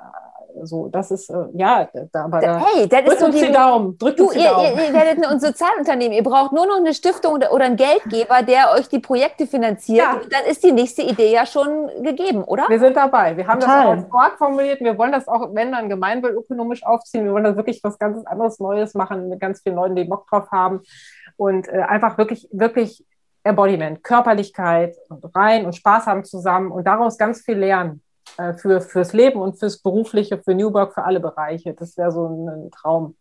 [0.64, 3.45] so, das ist, äh, ja, da, aber da hey, das drückt ist so uns die,
[3.45, 4.78] die Daumen, drückt Du, uns die ihr, Daumen.
[4.78, 6.14] ihr, ihr werdet ein Sozialunternehmen.
[6.14, 10.00] Ihr braucht nur noch eine Stiftung oder, oder einen Geldgeber, der euch die Projekte finanziert.
[10.00, 10.14] Ja.
[10.14, 12.66] Und dann ist die nächste Idee ja schon gegeben, oder?
[12.68, 13.38] Wir sind dabei.
[13.38, 13.97] Wir haben Total.
[13.97, 14.82] das auch formuliert.
[14.82, 17.26] Wir wollen das auch, wenn dann gemeinwohlökonomisch aufziehen.
[17.26, 20.28] Wir wollen da wirklich was ganz anderes Neues machen mit ganz vielen Leuten, die Bock
[20.28, 20.82] drauf haben.
[21.38, 23.06] Und äh, einfach wirklich, wirklich
[23.50, 28.02] Embodiment, Körperlichkeit und rein und Spaß haben zusammen und daraus ganz viel lernen
[28.38, 31.74] äh, für, fürs Leben und fürs Berufliche, für New Work, für alle Bereiche.
[31.74, 33.16] Das wäre so ein, ein Traum,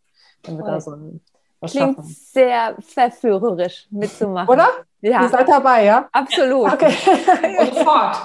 [0.44, 0.74] wenn wir Toll.
[0.74, 1.20] da so ein,
[1.60, 2.16] was Klingt schaffen.
[2.32, 4.48] sehr verführerisch mitzumachen.
[4.48, 4.68] Oder?
[5.00, 6.08] Ihr Ja, seid dabei, ja?
[6.12, 6.72] absolut.
[6.72, 6.92] Okay.
[7.72, 8.16] Sofort.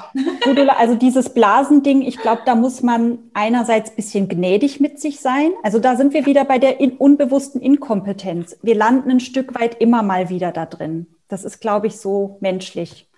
[0.44, 5.20] Gudula, also dieses Blasending, ich glaube, da muss man einerseits ein bisschen gnädig mit sich
[5.20, 5.52] sein.
[5.64, 8.58] Also da sind wir wieder bei der in, unbewussten Inkompetenz.
[8.64, 11.08] Wir landen ein Stück weit immer mal wieder da drin.
[11.34, 13.10] Das ist, glaube ich, so menschlich.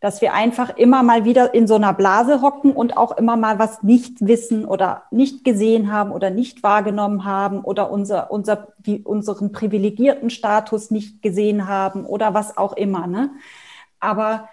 [0.00, 3.60] Dass wir einfach immer mal wieder in so einer Blase hocken und auch immer mal
[3.60, 9.04] was nicht wissen oder nicht gesehen haben oder nicht wahrgenommen haben oder unser, unser, die,
[9.04, 13.06] unseren privilegierten Status nicht gesehen haben oder was auch immer.
[13.06, 13.30] Ne?
[14.00, 14.48] Aber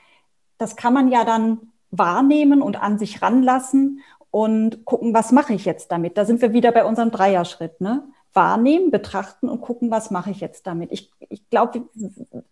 [0.59, 5.65] das kann man ja dann wahrnehmen und an sich ranlassen und gucken, was mache ich
[5.65, 6.19] jetzt damit.
[6.19, 7.81] Da sind wir wieder bei unserem Dreierschritt.
[7.81, 8.03] Ne?
[8.33, 10.91] Wahrnehmen, betrachten und gucken, was mache ich jetzt damit.
[10.91, 11.83] Ich, ich glaube,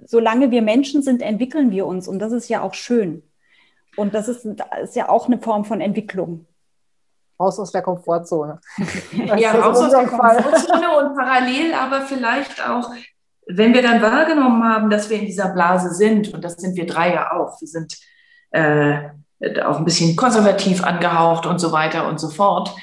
[0.06, 3.24] solange wir Menschen sind, entwickeln wir uns und das ist ja auch schön.
[3.96, 6.46] Und das ist, das ist ja auch eine Form von Entwicklung.
[7.40, 8.60] Raus aus der Komfortzone.
[9.12, 10.44] Ja, Das ist raus aus der Fall.
[10.44, 12.92] Komfortzone und parallel aber vielleicht auch,
[13.48, 16.86] wenn wir dann wahrgenommen haben, dass wir in dieser Blase sind, und das sind wir
[16.86, 17.98] drei ja auch, wir sind
[18.52, 19.10] äh,
[19.64, 22.76] auch ein bisschen konservativ angehaucht und so weiter und so fort,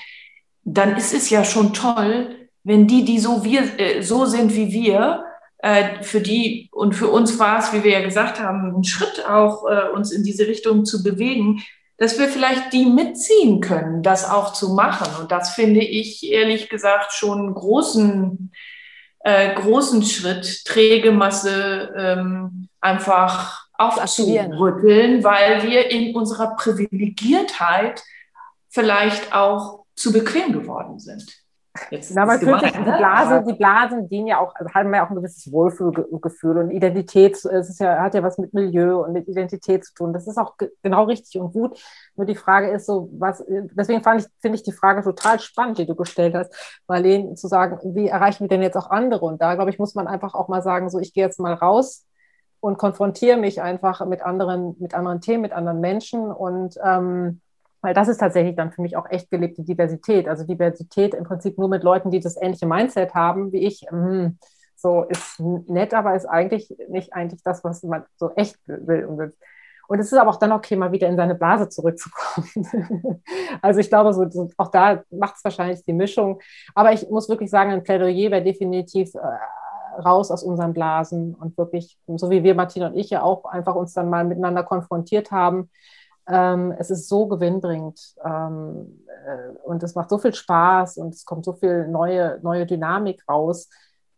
[0.65, 4.73] dann ist es ja schon toll, wenn die, die so, wir, äh, so sind wie
[4.73, 5.25] wir,
[5.59, 9.25] äh, für die und für uns war es, wie wir ja gesagt haben, ein Schritt
[9.27, 11.63] auch, äh, uns in diese Richtung zu bewegen,
[11.99, 15.07] dass wir vielleicht die mitziehen können, das auch zu machen.
[15.21, 18.53] Und das finde ich ehrlich gesagt schon einen großen,
[19.21, 28.03] äh, großen Schritt, träge Masse ähm, einfach aufzurütteln, weil wir in unserer Privilegiertheit
[28.69, 31.42] vielleicht auch zu bequem geworden sind.
[31.91, 32.97] Jetzt Na, man fühlt sich, gemein, die, ne?
[32.99, 37.33] Blasen, die Blasen dienen ja auch, also haben ja auch ein gewisses Wohlfühlgefühl und Identität,
[37.33, 40.13] es ist ja, hat ja was mit Milieu und mit Identität zu tun.
[40.13, 41.83] Das ist auch ge- genau richtig und gut.
[42.15, 45.79] Nur die Frage ist so, was, deswegen fand ich, finde ich die Frage total spannend,
[45.79, 46.55] die du gestellt hast,
[46.89, 49.25] Marlene, zu sagen, wie erreichen wir denn jetzt auch andere?
[49.25, 51.55] Und da, glaube ich, muss man einfach auch mal sagen, so, ich gehe jetzt mal
[51.55, 52.07] raus
[52.61, 57.41] und konfrontiere mich einfach mit anderen, mit anderen Themen, mit anderen Menschen und ähm,
[57.83, 60.29] weil das ist tatsächlich dann für mich auch echt gelebte Diversität.
[60.29, 63.87] Also Diversität im Prinzip nur mit Leuten, die das ähnliche Mindset haben wie ich.
[63.91, 64.39] hm,
[64.77, 69.05] So ist nett, aber ist eigentlich nicht eigentlich das, was man so echt will.
[69.07, 69.35] und will.
[69.89, 72.49] Und es ist aber auch dann okay, mal wieder in seine Blase zurückzukommen.
[73.63, 76.41] also ich glaube, so, auch da macht es wahrscheinlich die Mischung.
[76.75, 79.19] Aber ich muss wirklich sagen, ein Plädoyer wäre definitiv äh,
[80.01, 83.75] raus aus unseren Blasen und wirklich, so wie wir, Martina und ich, ja auch einfach
[83.75, 85.71] uns dann mal miteinander konfrontiert haben.
[86.29, 91.25] Ähm, es ist so gewinnbringend ähm, äh, und es macht so viel Spaß und es
[91.25, 93.69] kommt so viel neue, neue Dynamik raus.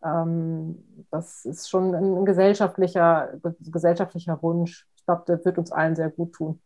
[0.04, 4.86] Ähm, das ist schon ein gesellschaftlicher, gesellschaftlicher Wunsch.
[4.96, 6.60] Ich glaube, der wird uns allen sehr gut tun.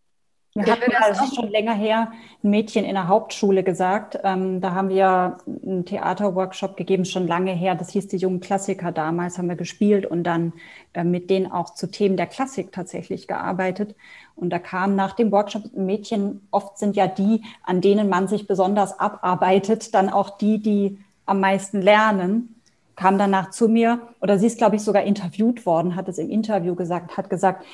[0.59, 4.18] Mir hat mal, das ist schon länger her, ein Mädchen in der Hauptschule gesagt.
[4.24, 7.74] Ähm, da haben wir einen Theaterworkshop gegeben, schon lange her.
[7.76, 10.52] Das hieß die jungen Klassiker damals, haben wir gespielt und dann
[10.94, 13.94] äh, mit denen auch zu Themen der Klassik tatsächlich gearbeitet.
[14.35, 18.26] Und da kam nach dem Workshop ein Mädchen, oft sind ja die, an denen man
[18.26, 22.56] sich besonders abarbeitet, dann auch die, die am meisten lernen,
[22.97, 26.30] kam danach zu mir, oder sie ist, glaube ich, sogar interviewt worden, hat es im
[26.30, 27.64] Interview gesagt, hat gesagt,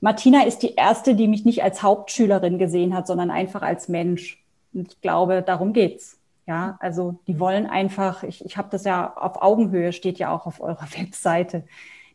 [0.00, 4.42] Martina ist die erste, die mich nicht als Hauptschülerin gesehen hat, sondern einfach als Mensch.
[4.72, 6.18] Und ich glaube, darum geht's.
[6.46, 10.46] Ja, also die wollen einfach, ich, ich habe das ja auf Augenhöhe, steht ja auch
[10.46, 11.64] auf eurer Webseite.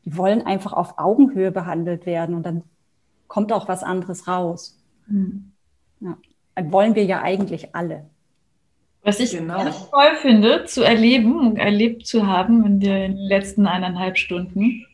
[0.06, 2.64] Die wollen einfach auf Augenhöhe behandelt werden und dann
[3.28, 4.78] kommt auch was anderes raus.
[6.00, 6.18] Ja.
[6.56, 8.06] Das wollen wir ja eigentlich alle.
[9.04, 9.58] Was ich Genau.
[9.58, 14.86] ganz toll finde, zu erleben und erlebt zu haben in den letzten eineinhalb Stunden,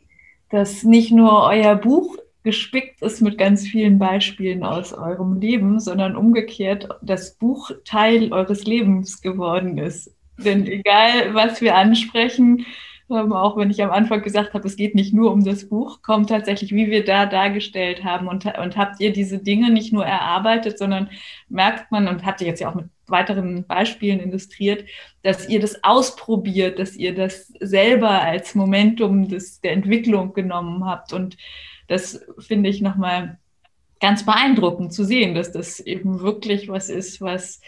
[0.49, 6.15] dass nicht nur euer Buch gespickt ist mit ganz vielen Beispielen aus eurem Leben, sondern
[6.15, 10.15] umgekehrt das Buch Teil eures Lebens geworden ist.
[10.37, 12.65] Denn egal, was wir ansprechen,
[13.11, 16.01] ähm, auch wenn ich am Anfang gesagt habe, es geht nicht nur um das Buch,
[16.01, 18.27] kommt tatsächlich, wie wir da dargestellt haben.
[18.27, 21.09] Und, und habt ihr diese Dinge nicht nur erarbeitet, sondern
[21.49, 24.85] merkt man, und habt ihr jetzt ja auch mit weiteren Beispielen illustriert,
[25.23, 31.11] dass ihr das ausprobiert, dass ihr das selber als Momentum des, der Entwicklung genommen habt.
[31.11, 31.35] Und
[31.89, 33.39] das finde ich nochmal
[33.99, 37.59] ganz beeindruckend zu sehen, dass das eben wirklich was ist, was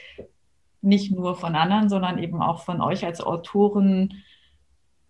[0.81, 4.23] nicht nur von anderen, sondern eben auch von euch als Autoren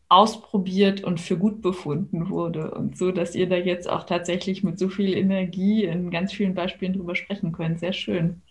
[0.10, 2.72] ausprobiert und für gut befunden wurde.
[2.72, 6.56] Und so, dass ihr da jetzt auch tatsächlich mit so viel Energie in ganz vielen
[6.56, 7.80] Beispielen drüber sprechen könnt.
[7.80, 8.42] Sehr schön.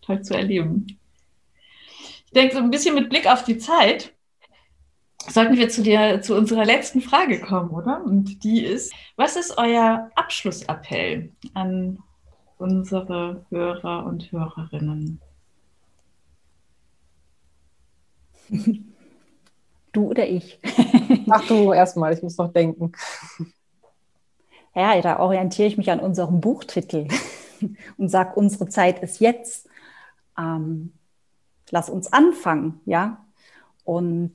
[0.00, 0.98] Toll zu erleben.
[2.26, 4.14] Ich denke, so ein bisschen mit Blick auf die Zeit
[5.30, 8.02] sollten wir zu, der, zu unserer letzten Frage kommen, oder?
[8.04, 11.98] Und die ist, was ist euer Abschlussappell an
[12.58, 15.20] unsere Hörer und Hörerinnen?
[19.92, 20.60] Du oder ich?
[21.30, 22.92] Ach du erstmal, ich muss noch denken.
[24.72, 27.08] Ja, da orientiere ich mich an unserem Buchtitel
[27.96, 29.68] und sage, unsere Zeit ist jetzt.
[30.38, 30.92] Ähm,
[31.70, 33.26] lass uns anfangen, ja.
[33.82, 34.32] Und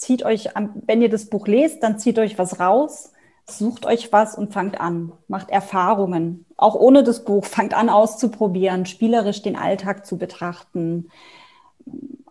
[0.00, 0.48] zieht euch,
[0.86, 3.12] wenn ihr das Buch lest, dann zieht euch was raus,
[3.44, 6.46] sucht euch was und fangt an, macht Erfahrungen.
[6.56, 11.10] Auch ohne das Buch, fangt an auszuprobieren, spielerisch den Alltag zu betrachten,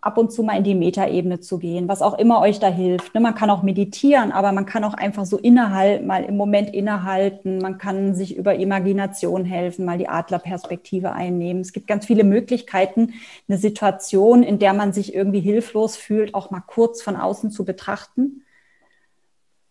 [0.02, 3.14] ab und zu mal in die Metaebene zu gehen, was auch immer euch da hilft.
[3.14, 6.74] Ne, man kann auch meditieren, aber man kann auch einfach so innehalten, mal im Moment
[6.74, 7.60] innehalten.
[7.60, 11.62] Man kann sich über Imagination helfen, mal die Adlerperspektive einnehmen.
[11.62, 13.14] Es gibt ganz viele Möglichkeiten,
[13.48, 17.66] eine Situation, in der man sich irgendwie hilflos fühlt, auch mal kurz von außen zu
[17.66, 18.44] betrachten.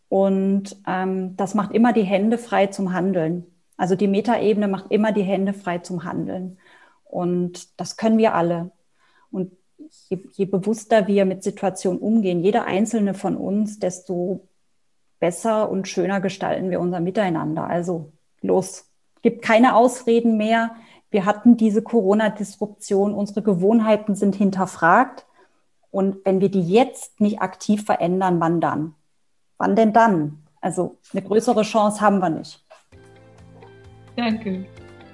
[0.08, 3.46] Und ähm, das macht immer die Hände frei zum Handeln.
[3.76, 6.58] Also die Metaebene macht immer die Hände frei zum Handeln.
[7.04, 8.70] Und das können wir alle.
[9.30, 9.52] Und
[10.08, 14.48] je, je bewusster wir mit Situationen umgehen, jeder einzelne von uns, desto
[15.20, 17.64] besser und schöner gestalten wir unser Miteinander.
[17.64, 18.90] Also los,
[19.22, 20.76] gibt keine Ausreden mehr.
[21.10, 25.26] Wir hatten diese Corona-Disruption, unsere Gewohnheiten sind hinterfragt.
[25.90, 28.94] Und wenn wir die jetzt nicht aktiv verändern, wann dann?
[29.56, 30.44] Wann denn dann?
[30.60, 32.64] Also eine größere Chance haben wir nicht.
[34.16, 34.66] Danke.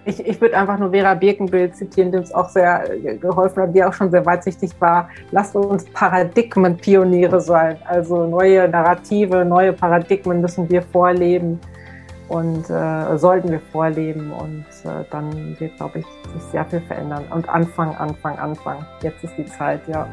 [0.06, 3.74] Ich, ich würde einfach nur Vera Birkenbild zitieren, die uns auch sehr äh, geholfen hat,
[3.74, 5.08] die auch schon sehr weitsichtig war.
[5.30, 7.76] Lasst uns Paradigmenpioniere sein.
[7.86, 11.58] Also neue Narrative, neue Paradigmen müssen wir vorleben
[12.28, 14.32] und äh, sollten wir vorleben.
[14.32, 17.24] Und äh, dann wird, glaube ich, sich sehr viel verändern.
[17.30, 18.84] Und Anfang, Anfang, Anfang.
[19.02, 20.06] Jetzt ist die Zeit, ja.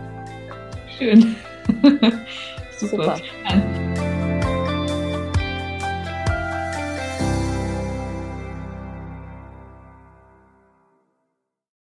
[0.97, 1.35] Schön.
[2.77, 3.15] Super.
[3.15, 4.10] Super.